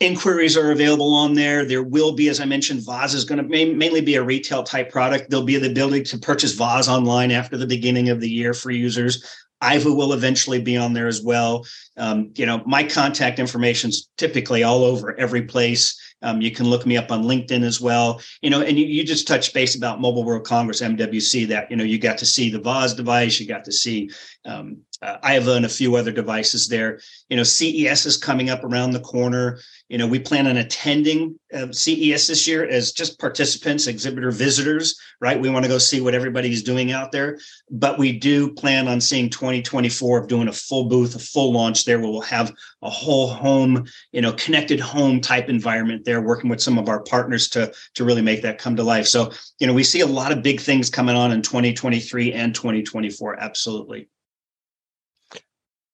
inquiries 0.00 0.56
are 0.56 0.70
available 0.70 1.12
on 1.14 1.34
there. 1.34 1.64
There 1.64 1.82
will 1.82 2.12
be, 2.12 2.28
as 2.28 2.40
I 2.40 2.44
mentioned, 2.44 2.84
Voz 2.84 3.14
is 3.14 3.24
going 3.24 3.42
to 3.42 3.74
mainly 3.74 4.00
be 4.00 4.14
a 4.14 4.22
retail 4.22 4.62
type 4.62 4.90
product. 4.90 5.30
There'll 5.30 5.44
be 5.44 5.58
the 5.58 5.70
ability 5.70 6.04
to 6.04 6.18
purchase 6.18 6.52
Voz 6.52 6.88
online 6.88 7.32
after 7.32 7.56
the 7.56 7.66
beginning 7.66 8.10
of 8.10 8.20
the 8.20 8.30
year 8.30 8.54
for 8.54 8.70
users. 8.70 9.24
Iva 9.62 9.92
will 9.92 10.12
eventually 10.12 10.60
be 10.60 10.76
on 10.76 10.92
there 10.92 11.06
as 11.06 11.22
well. 11.22 11.64
Um, 11.96 12.32
you 12.36 12.46
know, 12.46 12.62
my 12.66 12.82
contact 12.84 13.38
information 13.38 13.90
is 13.90 14.08
typically 14.16 14.62
all 14.62 14.84
over 14.84 15.18
every 15.18 15.42
place. 15.42 16.00
Um, 16.22 16.40
you 16.40 16.50
can 16.50 16.68
look 16.68 16.86
me 16.86 16.96
up 16.96 17.12
on 17.12 17.24
LinkedIn 17.24 17.62
as 17.62 17.80
well. 17.80 18.20
You 18.40 18.50
know, 18.50 18.62
and 18.62 18.78
you, 18.78 18.86
you 18.86 19.04
just 19.04 19.28
touched 19.28 19.52
base 19.52 19.76
about 19.76 20.00
Mobile 20.00 20.24
World 20.24 20.46
Congress 20.46 20.80
MWC. 20.80 21.46
That 21.48 21.70
you 21.70 21.76
know, 21.76 21.84
you 21.84 21.98
got 21.98 22.18
to 22.18 22.26
see 22.26 22.50
the 22.50 22.60
Voz 22.60 22.94
device, 22.94 23.38
you 23.38 23.46
got 23.46 23.64
to 23.64 23.72
see 23.72 24.10
um, 24.46 24.78
uh, 25.02 25.18
Iva 25.22 25.52
and 25.52 25.66
a 25.66 25.68
few 25.68 25.96
other 25.96 26.12
devices 26.12 26.66
there. 26.66 26.98
You 27.28 27.36
know, 27.36 27.42
CES 27.42 28.06
is 28.06 28.16
coming 28.16 28.48
up 28.48 28.64
around 28.64 28.92
the 28.92 29.00
corner. 29.00 29.60
You 29.88 29.98
know, 29.98 30.06
we 30.06 30.18
plan 30.18 30.46
on 30.46 30.56
attending 30.56 31.38
uh, 31.52 31.70
CES 31.70 32.26
this 32.26 32.48
year 32.48 32.66
as 32.66 32.92
just 32.92 33.20
participants, 33.20 33.86
exhibitor 33.86 34.30
visitors, 34.30 34.98
right? 35.20 35.40
We 35.40 35.50
want 35.50 35.64
to 35.64 35.68
go 35.68 35.78
see 35.78 36.00
what 36.00 36.14
everybody's 36.14 36.62
doing 36.62 36.92
out 36.92 37.12
there. 37.12 37.38
But 37.70 37.98
we 37.98 38.18
do 38.18 38.52
plan 38.52 38.88
on 38.88 39.00
seeing 39.00 39.28
2024 39.28 40.20
of 40.20 40.28
doing 40.28 40.48
a 40.48 40.52
full 40.52 40.84
booth, 40.88 41.14
a 41.14 41.18
full 41.18 41.52
launch 41.52 41.83
there 41.84 41.98
where 41.98 42.10
we'll 42.10 42.20
have 42.20 42.52
a 42.82 42.90
whole 42.90 43.28
home, 43.28 43.86
you 44.12 44.20
know, 44.20 44.32
connected 44.32 44.80
home 44.80 45.20
type 45.20 45.48
environment 45.48 46.04
there, 46.04 46.20
working 46.20 46.50
with 46.50 46.62
some 46.62 46.78
of 46.78 46.88
our 46.88 47.02
partners 47.02 47.48
to, 47.48 47.72
to 47.94 48.04
really 48.04 48.22
make 48.22 48.42
that 48.42 48.58
come 48.58 48.76
to 48.76 48.82
life. 48.82 49.06
So, 49.06 49.32
you 49.58 49.66
know, 49.66 49.72
we 49.74 49.84
see 49.84 50.00
a 50.00 50.06
lot 50.06 50.32
of 50.32 50.42
big 50.42 50.60
things 50.60 50.90
coming 50.90 51.16
on 51.16 51.32
in 51.32 51.42
2023 51.42 52.32
and 52.32 52.54
2024. 52.54 53.40
Absolutely. 53.40 54.08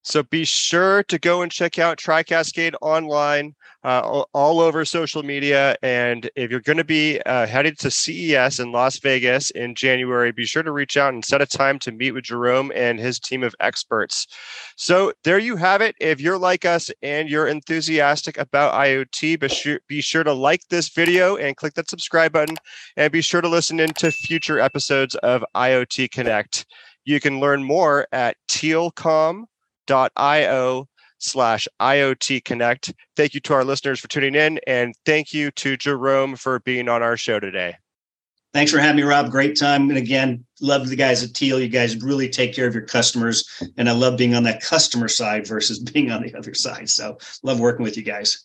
So 0.03 0.23
be 0.23 0.45
sure 0.45 1.03
to 1.05 1.19
go 1.19 1.43
and 1.43 1.53
check 1.53 1.79
out 1.79 1.99
TriCascade 1.99 2.75
online, 2.81 3.55
uh, 3.85 4.25
all 4.33 4.61
over 4.61 4.85
social 4.87 5.23
media. 5.23 5.77
And 5.83 6.31
if 6.37 6.51
you're 6.51 6.61
going 6.61 6.79
to 6.79 6.85
be 6.85 7.21
uh, 7.27 7.47
headed 7.47 7.79
to 7.81 7.91
CES 7.91 8.61
in 8.61 8.73
Las 8.73 8.99
Vegas 8.99 9.51
in 9.51 9.75
January, 9.75 10.33
be 10.33 10.47
sure 10.47 10.63
to 10.63 10.73
reach 10.73 10.97
out 10.97 11.13
and 11.13 11.23
set 11.23 11.43
a 11.43 11.47
time 11.47 11.79
to 11.81 11.93
meet 11.93 12.13
with 12.13 12.25
Jerome 12.25 12.73
and 12.75 12.99
his 12.99 13.19
team 13.19 13.43
of 13.43 13.55
experts. 13.61 14.27
So 14.77 15.13
there 15.25 15.39
you 15.39 15.57
have 15.57 15.83
it. 15.83 15.97
If 16.01 16.19
you're 16.19 16.39
like 16.39 16.65
us 16.65 16.91
and 17.03 17.29
you're 17.29 17.47
enthusiastic 17.47 18.39
about 18.39 18.73
IoT, 18.73 19.39
be 19.39 19.49
sure, 19.49 19.81
be 19.87 20.01
sure 20.01 20.25
to 20.25 20.33
like 20.33 20.63
this 20.71 20.89
video 20.89 21.37
and 21.37 21.57
click 21.57 21.75
that 21.75 21.91
subscribe 21.91 22.33
button. 22.33 22.57
And 22.97 23.13
be 23.13 23.21
sure 23.21 23.43
to 23.43 23.49
listen 23.49 23.79
into 23.79 24.11
future 24.11 24.61
episodes 24.61 25.15
of 25.17 25.45
IoT 25.55 26.11
Connect. 26.11 26.65
You 27.05 27.21
can 27.21 27.39
learn 27.39 27.65
more 27.65 28.07
at 28.13 28.37
tealcomm.com 28.49 29.47
io 29.91 30.89
slash 31.19 31.69
IoT 31.81 32.45
Connect. 32.45 32.93
Thank 33.17 33.35
you 33.35 33.41
to 33.41 33.55
our 33.55 33.65
listeners 33.65 34.01
for 34.01 34.09
tuning 34.09 34.35
in, 34.35 34.59
and 34.67 34.95
thank 35.05 35.33
you 35.33 35.51
to 35.53 35.77
Jerome 35.77 36.37
for 36.37 36.61
being 36.61 36.89
on 36.89 37.03
our 37.03 37.17
show 37.17 37.39
today. 37.39 37.77
Thanks 38.53 38.73
for 38.73 38.79
having 38.79 38.97
me, 38.97 39.03
Rob. 39.05 39.31
Great 39.31 39.57
time. 39.57 39.91
And 39.91 39.99
again, 39.99 40.45
love 40.61 40.89
the 40.89 40.97
guys 40.97 41.23
at 41.23 41.35
Teal. 41.35 41.61
You 41.61 41.69
guys 41.69 42.03
really 42.03 42.29
take 42.29 42.53
care 42.53 42.67
of 42.67 42.75
your 42.75 42.85
customers. 42.85 43.45
And 43.77 43.89
I 43.89 43.93
love 43.93 44.17
being 44.17 44.35
on 44.35 44.43
that 44.43 44.61
customer 44.61 45.07
side 45.07 45.47
versus 45.47 45.79
being 45.93 46.11
on 46.11 46.23
the 46.23 46.35
other 46.35 46.55
side. 46.55 46.91
So 46.91 47.19
love 47.45 47.61
working 47.61 47.85
with 47.85 47.97
you 47.97 48.03
guys. 48.03 48.45